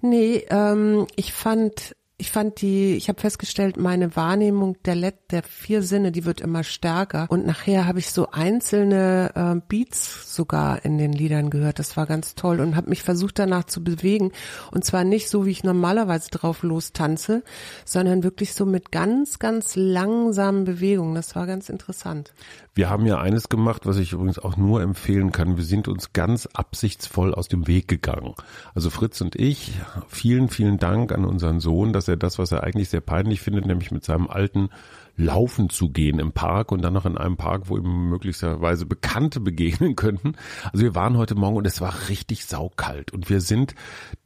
Nee, 0.00 0.44
ähm, 0.50 1.06
ich 1.14 1.32
fand 1.32 1.94
ich 2.20 2.32
fand 2.32 2.60
die, 2.60 2.96
ich 2.96 3.08
habe 3.08 3.20
festgestellt, 3.20 3.76
meine 3.76 4.16
Wahrnehmung 4.16 4.76
der 4.84 4.96
Let 4.96 5.30
der 5.30 5.44
vier 5.44 5.84
Sinne, 5.84 6.10
die 6.10 6.24
wird 6.24 6.40
immer 6.40 6.64
stärker. 6.64 7.26
Und 7.28 7.46
nachher 7.46 7.86
habe 7.86 8.00
ich 8.00 8.10
so 8.10 8.32
einzelne 8.32 9.30
äh, 9.36 9.60
Beats 9.68 10.34
sogar 10.34 10.84
in 10.84 10.98
den 10.98 11.12
Liedern 11.12 11.48
gehört. 11.48 11.78
Das 11.78 11.96
war 11.96 12.06
ganz 12.06 12.34
toll 12.34 12.58
und 12.58 12.74
habe 12.74 12.90
mich 12.90 13.04
versucht 13.04 13.38
danach 13.38 13.64
zu 13.64 13.84
bewegen. 13.84 14.32
Und 14.72 14.84
zwar 14.84 15.04
nicht 15.04 15.28
so, 15.28 15.46
wie 15.46 15.52
ich 15.52 15.62
normalerweise 15.62 16.28
drauf 16.30 16.64
los 16.64 16.92
tanze, 16.92 17.44
sondern 17.84 18.24
wirklich 18.24 18.52
so 18.52 18.66
mit 18.66 18.90
ganz, 18.90 19.38
ganz 19.38 19.76
langsamen 19.76 20.64
Bewegungen. 20.64 21.14
Das 21.14 21.36
war 21.36 21.46
ganz 21.46 21.68
interessant. 21.68 22.34
Wir 22.74 22.90
haben 22.90 23.06
ja 23.06 23.18
eines 23.20 23.48
gemacht, 23.48 23.86
was 23.86 23.96
ich 23.96 24.12
übrigens 24.12 24.38
auch 24.40 24.56
nur 24.56 24.82
empfehlen 24.82 25.30
kann. 25.30 25.56
Wir 25.56 25.64
sind 25.64 25.86
uns 25.86 26.12
ganz 26.12 26.46
absichtsvoll 26.46 27.32
aus 27.32 27.46
dem 27.46 27.68
Weg 27.68 27.86
gegangen. 27.86 28.34
Also 28.74 28.90
Fritz 28.90 29.20
und 29.20 29.36
ich, 29.36 29.72
vielen, 30.08 30.48
vielen 30.48 30.78
Dank 30.78 31.12
an 31.12 31.24
unseren 31.24 31.60
Sohn, 31.60 31.92
dass 31.92 32.07
er 32.08 32.16
das, 32.16 32.38
was 32.38 32.52
er 32.52 32.64
eigentlich 32.64 32.88
sehr 32.88 33.00
peinlich 33.00 33.40
findet, 33.40 33.66
nämlich 33.66 33.90
mit 33.90 34.04
seinem 34.04 34.28
alten 34.28 34.70
laufen 35.18 35.68
zu 35.68 35.90
gehen 35.90 36.20
im 36.20 36.32
Park 36.32 36.70
und 36.70 36.80
dann 36.80 36.94
noch 36.94 37.04
in 37.04 37.18
einem 37.18 37.36
Park, 37.36 37.64
wo 37.68 37.76
ihm 37.76 38.08
möglicherweise 38.08 38.86
Bekannte 38.86 39.40
begegnen 39.40 39.96
könnten. 39.96 40.34
Also 40.72 40.84
wir 40.84 40.94
waren 40.94 41.18
heute 41.18 41.34
Morgen 41.34 41.56
und 41.56 41.66
es 41.66 41.80
war 41.80 41.92
richtig 42.08 42.46
saukalt 42.46 43.12
und 43.12 43.28
wir 43.28 43.40
sind 43.40 43.74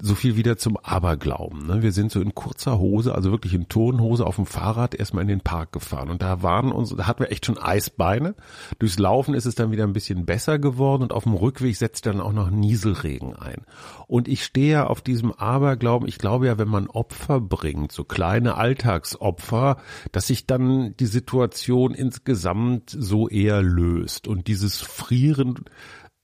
so 0.00 0.14
viel 0.14 0.37
wieder 0.37 0.59
zum 0.59 0.76
Aberglauben. 0.76 1.66
Ne? 1.66 1.83
Wir 1.83 1.92
sind 1.92 2.12
so 2.12 2.20
in 2.20 2.35
kurzer 2.35 2.78
Hose, 2.78 3.14
also 3.14 3.31
wirklich 3.31 3.55
in 3.55 3.68
Turnhose 3.68 4.26
auf 4.26 4.37
dem 4.37 4.44
Fahrrad 4.44 4.94
erstmal 4.94 5.22
in 5.22 5.28
den 5.28 5.40
Park 5.40 5.72
gefahren 5.72 6.11
und 6.11 6.20
da 6.20 6.42
waren 6.42 6.70
uns, 6.70 6.94
da 6.94 7.07
hatten 7.07 7.20
wir 7.20 7.33
echt 7.33 7.46
schon 7.46 7.57
Eisbeine. 7.57 8.35
Durchs 8.78 8.98
Laufen 8.98 9.33
ist 9.33 9.46
es 9.46 9.55
dann 9.55 9.72
wieder 9.72 9.85
ein 9.85 9.94
bisschen 9.94 10.26
besser 10.26 10.59
geworden 10.59 11.02
und 11.02 11.12
auf 11.12 11.24
dem 11.24 11.35
Rückweg 11.35 11.74
setzt 11.74 12.05
dann 12.05 12.20
auch 12.20 12.35
noch 12.35 12.50
Nieselregen 12.50 13.35
ein. 13.35 13.62
Und 14.09 14.28
ich 14.28 14.44
stehe 14.44 14.72
ja 14.72 14.87
auf 14.88 15.00
diesem 15.00 15.33
Aberglauben, 15.33 16.07
ich 16.07 16.18
glaube 16.18 16.48
ja, 16.48 16.59
wenn 16.59 16.68
man 16.68 16.88
Opfer 16.88 17.40
bringt, 17.40 17.92
so 17.92 18.05
kleine 18.05 18.57
Alltagsopfer, 18.59 19.78
dass 20.12 20.26
sich 20.26 20.46
dann 20.46 20.82
die 20.90 21.07
Situation 21.07 21.95
insgesamt 21.95 22.90
so 22.90 23.29
eher 23.29 23.62
löst. 23.62 24.29
Und 24.29 24.49
dieses 24.49 24.81
Frieren 24.81 25.64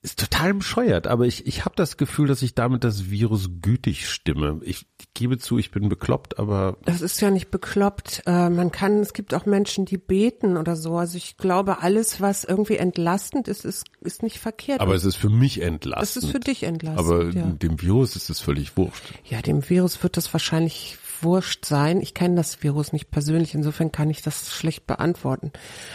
ist 0.00 0.20
total 0.20 0.54
bescheuert, 0.54 1.08
aber 1.08 1.26
ich, 1.26 1.46
ich 1.46 1.64
habe 1.64 1.74
das 1.74 1.96
Gefühl, 1.96 2.28
dass 2.28 2.42
ich 2.42 2.54
damit 2.54 2.84
das 2.84 3.10
Virus 3.10 3.50
gütig 3.60 4.08
stimme. 4.08 4.60
Ich, 4.62 4.86
ich 5.00 5.12
gebe 5.12 5.38
zu, 5.38 5.58
ich 5.58 5.72
bin 5.72 5.88
bekloppt, 5.88 6.38
aber. 6.38 6.78
Das 6.84 7.00
ist 7.00 7.20
ja 7.20 7.30
nicht 7.30 7.50
bekloppt. 7.50 8.22
Äh, 8.24 8.48
man 8.48 8.70
kann, 8.70 9.00
es 9.00 9.12
gibt 9.12 9.34
auch 9.34 9.44
Menschen, 9.44 9.86
die 9.86 9.98
beten 9.98 10.56
oder 10.56 10.76
so. 10.76 10.96
Also 10.96 11.16
ich 11.16 11.36
glaube, 11.36 11.82
alles, 11.82 12.20
was 12.20 12.44
irgendwie 12.44 12.76
entlastend 12.76 13.48
ist, 13.48 13.64
ist, 13.64 13.86
ist 14.00 14.22
nicht 14.22 14.38
verkehrt. 14.38 14.80
Aber 14.80 14.94
es 14.94 15.04
ist 15.04 15.16
für 15.16 15.30
mich 15.30 15.60
entlastend. 15.60 16.22
Es 16.22 16.24
ist 16.24 16.30
für 16.30 16.40
dich 16.40 16.62
entlastend. 16.62 17.00
Aber 17.00 17.30
ja. 17.30 17.46
dem 17.46 17.82
Virus 17.82 18.14
ist 18.14 18.30
es 18.30 18.38
völlig 18.38 18.76
wurscht. 18.76 19.02
Ja, 19.24 19.42
dem 19.42 19.68
Virus 19.68 20.00
wird 20.04 20.16
das 20.16 20.32
wahrscheinlich 20.32 20.96
wurscht 21.22 21.64
sein. 21.64 22.00
Ich 22.00 22.14
kenne 22.14 22.36
das 22.36 22.62
Virus 22.62 22.92
nicht 22.92 23.10
persönlich, 23.10 23.54
insofern 23.54 23.92
kann 23.92 24.10
ich 24.10 24.22
das 24.22 24.52
schlecht 24.52 24.86
beantworten. 24.86 25.52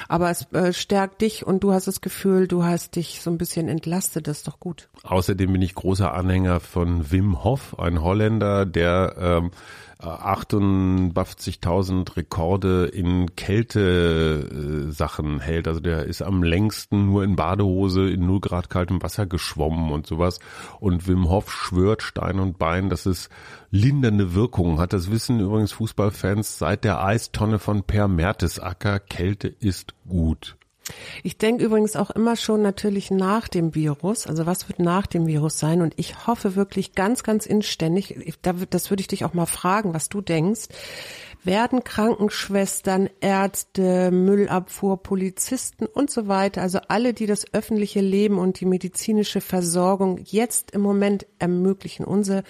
Aber 0.08 0.30
es 0.30 0.52
äh, 0.54 0.74
stärkt 0.74 1.22
dich 1.22 1.46
und 1.46 1.64
du 1.64 1.74
hast 1.74 1.88
das 1.88 2.02
Gefühl, 2.02 2.48
du 2.48 2.64
hast 2.64 2.96
dich 2.96 3.22
so 3.22 3.30
ein 3.30 3.38
bisschen 3.38 3.68
entlastet, 3.68 4.28
das 4.28 4.38
ist 4.38 4.48
doch 4.48 4.60
gut. 4.60 4.90
Außerdem 5.04 5.52
bin 5.52 5.62
ich 5.62 5.76
großer 5.76 6.14
Anhänger 6.14 6.60
von 6.60 7.12
Wim 7.12 7.44
Hof, 7.44 7.78
ein 7.80 8.02
Holländer, 8.02 8.66
der 8.66 9.16
ähm, 9.20 9.52
58.000 10.04 12.18
Rekorde 12.18 12.86
in 12.86 13.36
Kältesachen 13.36 15.40
hält. 15.40 15.68
Also 15.68 15.80
der 15.80 16.06
ist 16.06 16.22
am 16.22 16.44
längsten 16.44 17.06
nur 17.06 17.24
in 17.24 17.36
Badehose 17.36 18.10
in 18.10 18.26
0 18.26 18.42
Grad 18.42 18.70
kaltem 18.70 19.02
Wasser 19.02 19.26
geschwommen 19.26 19.92
und 19.92 20.06
sowas. 20.06 20.40
Und 20.80 21.08
Wim 21.08 21.30
Hof 21.30 21.52
schwört 21.52 22.04
Stein 22.04 22.40
und 22.40 22.58
Bein, 22.58 22.90
dass 22.90 23.06
es 23.06 23.30
lindernde 23.72 24.36
Wirkungen 24.36 24.80
hat. 24.80 24.94
Das 24.94 25.10
wissen 25.10 25.40
übrigens 25.40 25.72
Fußballfans 25.72 26.60
seit 26.60 26.84
der 26.84 27.04
Eistonne 27.04 27.60
von 27.60 27.84
Per 27.84 28.08
Mertesacker. 28.08 29.00
Kälte 29.00 29.48
ist 29.48 29.94
gut. 30.08 30.58
Ich 31.24 31.38
denke 31.38 31.64
übrigens 31.64 31.96
auch 31.96 32.12
immer 32.12 32.36
schon 32.36 32.62
natürlich 32.62 33.10
nach 33.10 33.48
dem 33.48 33.74
Virus, 33.74 34.28
also 34.28 34.46
was 34.46 34.68
wird 34.68 34.80
nach 34.80 35.08
dem 35.08 35.28
Virus 35.28 35.60
sein? 35.60 35.82
Und 35.82 35.94
ich 35.98 36.28
hoffe 36.28 36.56
wirklich 36.56 36.94
ganz, 36.94 37.24
ganz 37.24 37.46
inständig, 37.46 38.36
das 38.42 38.90
würde 38.90 39.02
ich 39.02 39.08
dich 39.08 39.24
auch 39.24 39.34
mal 39.34 39.46
fragen, 39.46 39.94
was 39.94 40.10
du 40.10 40.22
denkst 40.22 40.68
werden 41.46 41.84
Krankenschwestern, 41.84 43.10
Ärzte, 43.20 44.12
Müllabfuhr, 44.12 45.02
Polizisten 45.02 45.86
und 45.86 46.10
so 46.10 46.28
weiter, 46.28 46.62
also 46.62 46.80
alle, 46.88 47.14
die 47.14 47.26
das 47.26 47.54
öffentliche 47.54 48.02
Leben 48.02 48.38
und 48.38 48.60
die 48.60 48.66
medizinische 48.66 49.42
Versorgung 49.42 50.20
jetzt 50.24 50.72
im 50.72 50.82
Moment 50.82 51.26
ermöglichen, 51.40 52.06
unsere 52.06 52.44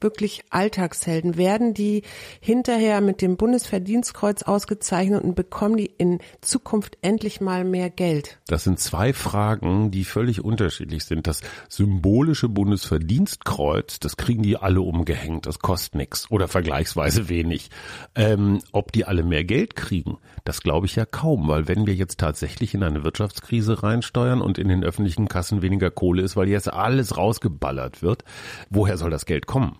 wirklich 0.00 0.44
Alltagshelden, 0.50 1.36
werden 1.36 1.74
die 1.74 2.02
hinterher 2.40 3.00
mit 3.00 3.20
dem 3.20 3.36
Bundesverdienstkreuz 3.36 4.42
ausgezeichnet 4.42 5.22
und 5.22 5.34
bekommen 5.34 5.76
die 5.76 5.86
in 5.98 6.20
Zukunft 6.40 6.98
endlich 7.02 7.40
mal 7.40 7.64
mehr 7.64 7.90
Geld? 7.90 8.38
Das 8.46 8.64
sind 8.64 8.80
zwei 8.80 9.12
Fragen, 9.12 9.90
die 9.90 10.04
völlig 10.04 10.44
unterschiedlich 10.44 11.04
sind. 11.04 11.26
Das 11.26 11.42
symbolische 11.68 12.48
Bundesverdienstkreuz, 12.48 14.00
das 14.00 14.16
kriegen 14.16 14.42
die 14.42 14.56
alle 14.56 14.80
umgehängt, 14.80 15.46
das 15.46 15.58
kostet 15.58 15.96
nichts 15.96 16.30
oder 16.30 16.48
vergleichsweise 16.48 17.28
wenig. 17.28 17.70
Ähm, 18.14 18.37
ähm, 18.38 18.60
ob 18.72 18.92
die 18.92 19.04
alle 19.04 19.22
mehr 19.22 19.44
Geld 19.44 19.76
kriegen, 19.76 20.18
das 20.44 20.62
glaube 20.62 20.86
ich 20.86 20.96
ja 20.96 21.04
kaum, 21.04 21.48
weil 21.48 21.68
wenn 21.68 21.86
wir 21.86 21.94
jetzt 21.94 22.20
tatsächlich 22.20 22.74
in 22.74 22.82
eine 22.82 23.04
Wirtschaftskrise 23.04 23.82
reinsteuern 23.82 24.40
und 24.40 24.58
in 24.58 24.68
den 24.68 24.84
öffentlichen 24.84 25.28
Kassen 25.28 25.62
weniger 25.62 25.90
Kohle 25.90 26.22
ist, 26.22 26.36
weil 26.36 26.48
jetzt 26.48 26.72
alles 26.72 27.16
rausgeballert 27.16 28.02
wird, 28.02 28.24
woher 28.70 28.96
soll 28.96 29.10
das 29.10 29.26
Geld 29.26 29.46
kommen? 29.46 29.76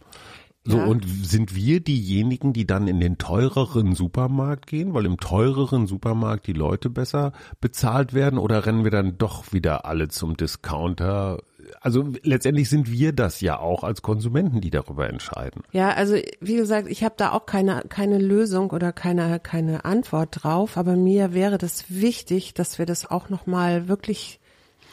So, 0.65 0.77
ja. 0.77 0.85
und 0.85 1.07
sind 1.07 1.55
wir 1.55 1.81
diejenigen, 1.81 2.53
die 2.53 2.67
dann 2.67 2.89
in 2.89 3.01
den 3.01 3.17
teureren 3.17 3.95
Supermarkt 3.95 4.67
gehen, 4.67 4.93
weil 4.93 5.07
im 5.07 5.17
teureren 5.17 5.87
Supermarkt 5.87 6.47
die 6.47 6.53
Leute 6.53 6.91
besser 6.91 7.33
bezahlt 7.61 8.13
werden, 8.13 8.39
oder 8.39 8.67
rennen 8.67 8.85
wir 8.85 8.91
dann 8.91 9.17
doch 9.17 9.53
wieder 9.53 9.87
alle 9.87 10.09
zum 10.09 10.37
Discounter? 10.37 11.39
Also 11.81 12.13
letztendlich 12.23 12.69
sind 12.69 12.91
wir 12.91 13.13
das 13.13 13.41
ja 13.41 13.59
auch 13.59 13.85
als 13.85 14.03
Konsumenten, 14.03 14.61
die 14.61 14.71
darüber 14.71 15.09
entscheiden. 15.09 15.63
Ja, 15.73 15.91
also 15.91 16.17
wie 16.41 16.57
gesagt, 16.57 16.89
ich 16.89 17.05
habe 17.05 17.15
da 17.17 17.33
auch 17.33 17.47
keine 17.47 17.83
keine 17.89 18.19
Lösung 18.19 18.71
oder 18.71 18.93
keine 18.93 19.41
keine 19.41 19.85
Antwort 19.85 20.43
drauf, 20.43 20.77
aber 20.77 20.97
mir 20.97 21.35
wäre 21.35 21.59
das 21.59 21.85
wichtig, 21.89 22.55
dass 22.55 22.79
wir 22.79 22.87
das 22.87 23.11
auch 23.11 23.29
noch 23.29 23.47
mal 23.47 23.89
wirklich 23.89 24.38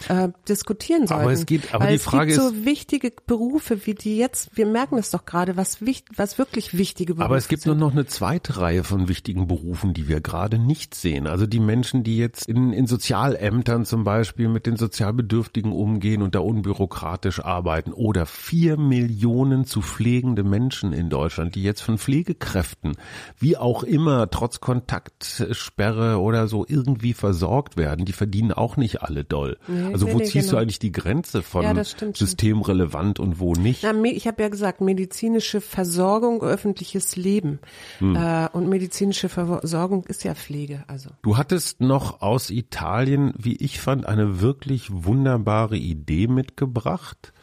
äh, 0.10 0.30
diskutieren 0.48 1.08
sollten. 1.08 1.24
Aber 1.24 1.32
es 1.32 1.46
geht, 1.46 1.74
aber 1.74 1.86
Weil 1.86 1.94
die 1.94 2.00
Frage 2.00 2.32
es 2.32 2.38
gibt 2.38 2.48
ist, 2.48 2.60
so 2.60 2.66
wichtige 2.66 3.12
Berufe, 3.26 3.86
wie 3.86 3.96
die 3.96 4.18
jetzt, 4.18 4.56
wir 4.56 4.66
merken 4.66 4.98
es 4.98 5.12
doch 5.12 5.26
gerade, 5.26 5.58
was 5.58 5.82
wichtig, 5.82 6.18
was 6.18 6.38
wirklich 6.38 6.78
wichtige 6.78 7.16
Berufe 7.16 7.26
aber 7.26 7.38
es 7.38 7.48
gibt 7.48 7.64
sind. 7.64 7.78
nur 7.78 7.88
noch 7.88 7.94
eine 7.94 8.06
zweite 8.06 8.58
Reihe 8.58 8.84
von 8.84 9.08
wichtigen 9.08 9.48
Berufen, 9.48 9.94
die 9.94 10.08
wir 10.08 10.22
gerade 10.22 10.60
nicht 10.60 10.96
sehen. 10.96 11.28
Also 11.28 11.48
die 11.48 11.60
Menschen, 11.60 12.04
die 12.04 12.18
jetzt 12.18 12.48
in, 12.48 12.74
in 12.74 12.88
Sozialämtern 12.88 13.86
zum 13.86 14.04
Beispiel 14.04 14.48
mit 14.48 14.66
den 14.66 14.76
Sozialbedürftigen 14.76 15.72
umgehen 15.72 16.22
und 16.22 16.36
da 16.36 16.40
unbürokratisch 16.40 17.40
arbeiten 17.44 17.94
oder 17.94 18.26
vier 18.26 18.78
Millionen 18.78 19.66
zu 19.66 19.82
pflegende 19.82 20.44
Menschen 20.44 20.94
in 20.94 21.10
Deutschland, 21.10 21.56
die 21.56 21.64
jetzt 21.64 21.82
von 21.82 21.98
Pflegekräften, 21.98 22.98
wie 23.40 23.58
auch 23.58 23.84
immer, 23.84 24.30
trotz 24.30 24.60
Kontaktsperre 24.60 26.20
oder 26.20 26.48
so 26.48 26.66
irgendwie 26.68 27.14
versorgt 27.14 27.78
werden, 27.78 28.06
die 28.06 28.14
verdienen 28.14 28.52
auch 28.52 28.78
nicht 28.78 29.02
alle 29.02 29.24
doll. 29.24 29.58
Nee, 29.88 29.94
also 29.94 30.06
nee, 30.06 30.14
wo 30.14 30.18
nee, 30.18 30.26
ziehst 30.26 30.48
du 30.48 30.52
genau. 30.52 30.62
eigentlich 30.62 30.80
die 30.80 30.92
Grenze 30.92 31.42
von 31.42 31.64
Ja, 31.64 31.84
stimmt 31.84 32.18
schon. 32.18 32.28
systemrelevant 32.28 33.20
und 33.20 33.40
wo 33.40 33.54
nicht? 33.54 33.84
Na, 33.84 33.94
ich 34.04 34.28
habe 34.28 34.42
ja 34.44 34.50
gesagt, 34.50 34.82
medizinische 34.82 35.62
Versorgung, 35.62 36.42
öffentliches 36.42 37.16
Leben. 37.16 37.60
Hm. 38.00 38.16
Äh, 38.16 38.50
und 38.54 38.70
medizinische 38.70 39.30
Versorgung 39.30 40.04
ist 40.06 40.24
ja 40.24 40.36
Pflege. 40.36 40.84
Also 40.88 41.10
Du 41.22 41.38
hattest 41.38 41.82
noch 41.82 42.22
aus 42.22 42.50
Italien, 42.50 43.34
wie 43.38 43.56
ich 43.56 43.80
fand, 43.80 44.06
eine 44.06 44.42
wirklich 44.42 44.90
wunderbare 44.92 45.78
Idee 45.78 46.28
mitgebracht. 46.28 47.34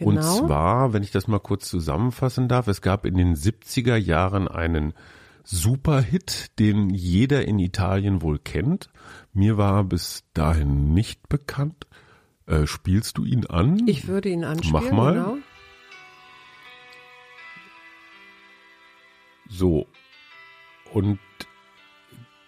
Und 0.00 0.16
Genau. 0.16 0.46
zwar, 0.46 0.92
wenn 0.92 1.02
ich 1.02 1.10
das 1.10 1.28
mal 1.28 1.38
kurz 1.38 1.68
zusammenfassen 1.68 2.48
darf, 2.48 2.66
es 2.68 2.80
gab 2.80 3.06
in 3.06 3.16
den 3.16 3.36
70er 3.36 3.96
Jahren 3.96 4.48
einen 4.48 4.94
Superhit, 5.44 6.58
den 6.58 6.90
jeder 6.90 7.46
in 7.46 7.58
Italien 7.58 8.22
wohl 8.22 8.38
kennt. 8.38 8.90
Mir 9.32 9.56
war 9.56 9.84
bis 9.84 10.24
dahin 10.34 10.94
nicht 10.94 11.28
bekannt. 11.28 11.86
Äh, 12.46 12.66
spielst 12.66 13.18
du 13.18 13.24
ihn 13.24 13.46
an? 13.46 13.86
ich 13.86 14.08
würde 14.08 14.28
ihn 14.28 14.44
anspielen. 14.44 14.84
Mach 14.84 14.92
mal. 14.92 15.14
Genau. 15.14 15.38
So. 19.48 19.86
Und 20.92 21.18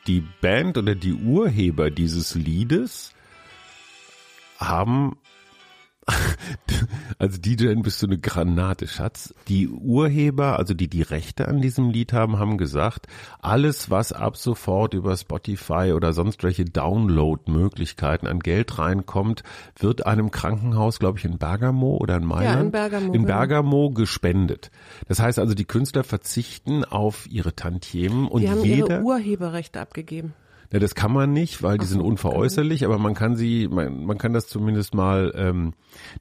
die 0.07 0.23
Band 0.41 0.77
oder 0.77 0.95
die 0.95 1.15
Urheber 1.15 1.91
dieses 1.91 2.35
Liedes 2.35 3.15
haben, 4.59 5.17
also 7.19 7.39
DJ 7.39 7.75
bist 7.77 8.03
du 8.03 8.07
eine 8.07 8.19
Granate, 8.19 8.87
Schatz. 8.87 9.35
Die 9.49 9.69
Urheber, 9.69 10.59
also 10.59 10.75
die 10.75 10.89
die 10.89 11.03
Rechte 11.03 11.49
an 11.49 11.61
diesem 11.61 11.91
Lied 11.91 12.13
haben, 12.13 12.39
haben 12.39 12.59
gesagt, 12.59 13.07
alles, 13.41 13.91
was 13.91 14.13
ab 14.13 14.37
sofort 14.37 14.95
über 14.95 15.17
Spotify 15.17 15.93
oder 15.95 16.13
sonst 16.13 16.43
welche 16.43 16.65
Download-Möglichkeiten 16.65 18.27
an 18.27 18.41
Geld 18.41 18.79
reinkommt, 18.79 19.43
wird 19.79 20.07
einem 20.07 20.31
Krankenhaus, 20.31 20.99
glaube 20.99 21.19
ich, 21.19 21.25
in 21.25 21.39
Bergamo 21.39 21.97
oder 21.97 22.17
in 22.17 22.25
Mailand, 22.25 22.73
Bergamo, 22.73 23.07
in 23.07 23.13
genau. 23.13 23.27
Bergamo 23.27 23.91
gespendet. 23.91 24.71
Das 25.09 25.21
heißt 25.21 25.39
also, 25.39 25.55
die 25.55 25.65
Künstler 25.65 26.05
verzichten 26.05 26.85
auf 26.85 27.27
ihre 27.31 27.55
Tantiemen 27.55 28.29
und 28.29 28.43
Die 28.43 28.51
haben 28.51 28.65
jeder, 28.65 28.97
ihre 28.97 29.03
Urheberrechte 29.03 29.81
abgegeben. 29.81 30.35
Ja, 30.73 30.79
das 30.79 30.95
kann 30.95 31.13
man 31.13 31.33
nicht, 31.33 31.63
weil 31.63 31.79
die 31.79 31.87
sind 31.87 32.01
unveräußerlich, 32.01 32.85
aber 32.85 32.99
man 32.99 33.15
kann 33.15 33.37
sie, 33.37 33.69
man, 33.69 34.05
man 34.05 34.19
kann 34.19 34.33
das 34.33 34.49
zumindest 34.49 34.95
mal 34.95 35.33
ähm, 35.37 35.75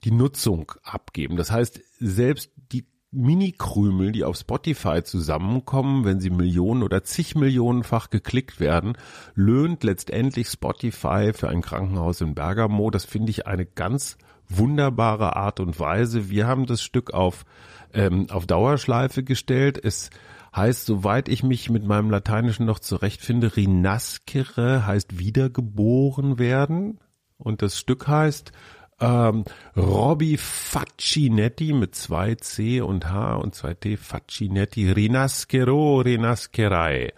die 0.04 0.12
Nutzung 0.12 0.72
abgeben. 0.84 1.38
Das 1.38 1.52
heißt, 1.52 1.82
selbst 2.00 2.52
die 2.72 2.86
Mini-Krümel, 3.14 4.12
die 4.12 4.24
auf 4.24 4.38
Spotify 4.38 5.04
zusammenkommen, 5.04 6.04
wenn 6.04 6.20
sie 6.20 6.30
Millionen 6.30 6.84
oder 6.84 7.04
zig 7.04 7.36
Millionenfach 7.36 8.10
geklickt 8.10 8.60
werden, 8.60 8.98
löhnt 9.36 9.84
letztendlich 9.84 10.48
Spotify 10.48 11.32
für 11.34 11.50
ein 11.50 11.62
Krankenhaus 11.62 12.22
in 12.22 12.34
Bergamo. 12.34 12.90
Das 12.90 13.06
finde 13.06 13.30
ich 13.30 13.46
eine 13.46 13.66
ganz 13.66 14.18
wunderbare 14.50 15.36
Art 15.36 15.60
und 15.60 15.80
Weise. 15.80 16.30
Wir 16.30 16.48
haben 16.48 16.66
das 16.66 16.82
Stück 16.82 17.14
auf, 17.14 17.46
ähm, 17.94 18.28
auf 18.30 18.48
Dauerschleife 18.48 19.24
gestellt. 19.24 19.80
Es 19.84 20.10
heißt, 20.56 20.86
soweit 20.86 21.30
ich 21.30 21.44
mich 21.44 21.70
mit 21.70 21.84
meinem 21.84 22.12
Lateinischen 22.12 22.66
noch 22.66 22.80
zurechtfinde, 22.80 23.56
rinascere 23.56 24.86
heißt 24.86 25.18
wiedergeboren 25.20 26.38
werden. 26.40 27.00
Und 27.38 27.62
das 27.62 27.78
Stück 27.78 28.08
heißt 28.08 28.52
ähm, 29.00 29.44
Robby 29.76 30.38
Faccinetti 30.38 31.74
mit 31.74 31.96
zwei 31.96 32.36
C 32.36 32.82
und 32.82 33.10
H 33.10 33.36
und 33.36 33.56
zwei 33.56 33.74
T, 33.74 33.98
Faccinetti, 33.98 34.92
Rinascero, 34.92 36.02
Rinascerai. 36.02 37.14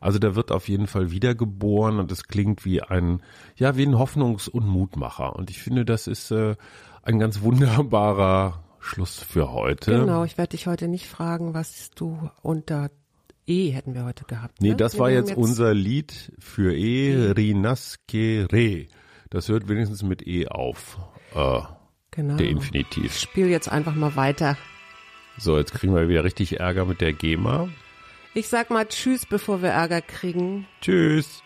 Also 0.00 0.18
da 0.18 0.34
wird 0.34 0.52
auf 0.52 0.68
jeden 0.68 0.86
Fall 0.86 1.10
wiedergeboren 1.10 1.98
und 1.98 2.12
es 2.12 2.24
klingt 2.24 2.66
wie 2.66 2.82
ein, 2.82 3.22
ja, 3.56 3.76
wie 3.76 3.86
ein 3.86 3.94
Hoffnungs- 3.94 4.50
und 4.50 4.66
Mutmacher. 4.66 5.34
Und 5.34 5.48
ich 5.48 5.62
finde, 5.62 5.86
das 5.86 6.06
ist 6.06 6.30
äh, 6.30 6.56
ein 7.02 7.18
ganz 7.18 7.40
wunderbarer 7.40 8.63
Schluss 8.84 9.18
für 9.18 9.50
heute. 9.50 9.92
Genau, 10.00 10.24
ich 10.24 10.36
werde 10.36 10.50
dich 10.50 10.66
heute 10.66 10.88
nicht 10.88 11.06
fragen, 11.06 11.54
was 11.54 11.90
du 11.94 12.30
unter 12.42 12.90
E 13.46 13.70
hätten 13.70 13.94
wir 13.94 14.04
heute 14.04 14.24
gehabt. 14.24 14.60
Nee, 14.60 14.70
ne? 14.70 14.76
das 14.76 14.94
Wir 14.94 15.00
war 15.00 15.06
haben 15.08 15.14
jetzt 15.14 15.36
unser 15.36 15.72
Lied 15.74 16.32
für 16.38 16.74
E, 16.74 17.32
Rinascere. 17.32 18.86
Das 19.30 19.48
hört 19.48 19.68
wenigstens 19.68 20.02
mit 20.02 20.26
E 20.26 20.48
auf, 20.48 20.98
äh, 21.34 21.60
genau. 22.10 22.36
der 22.36 22.46
Ich 22.46 22.52
Infinitiv. 22.52 23.18
spiel 23.18 23.48
jetzt 23.48 23.68
einfach 23.70 23.94
mal 23.94 24.16
weiter. 24.16 24.56
So, 25.38 25.58
jetzt 25.58 25.72
kriegen 25.72 25.94
wir 25.94 26.08
wieder 26.08 26.22
richtig 26.22 26.60
Ärger 26.60 26.84
mit 26.84 27.00
der 27.00 27.12
GEMA. 27.12 27.68
Ich 28.34 28.48
sag 28.48 28.70
mal 28.70 28.86
Tschüss, 28.86 29.26
bevor 29.26 29.62
wir 29.62 29.70
Ärger 29.70 30.02
kriegen. 30.02 30.66
Tschüss. 30.80 31.42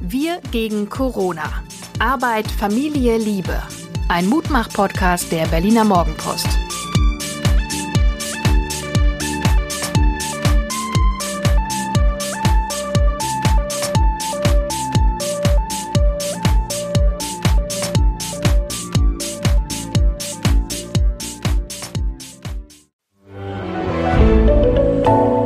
Wir 0.00 0.40
gegen 0.50 0.88
Corona. 0.88 1.62
Arbeit, 2.00 2.50
Familie, 2.50 3.18
Liebe. 3.18 3.62
Ein 4.08 4.26
Mutmach-Podcast 4.26 5.30
der 5.30 5.46
Berliner 5.48 5.84
Morgenpost. 5.84 6.48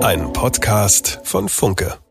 Ein 0.04 0.32
Podcast 0.32 1.18
von 1.24 1.48
Funke. 1.48 2.03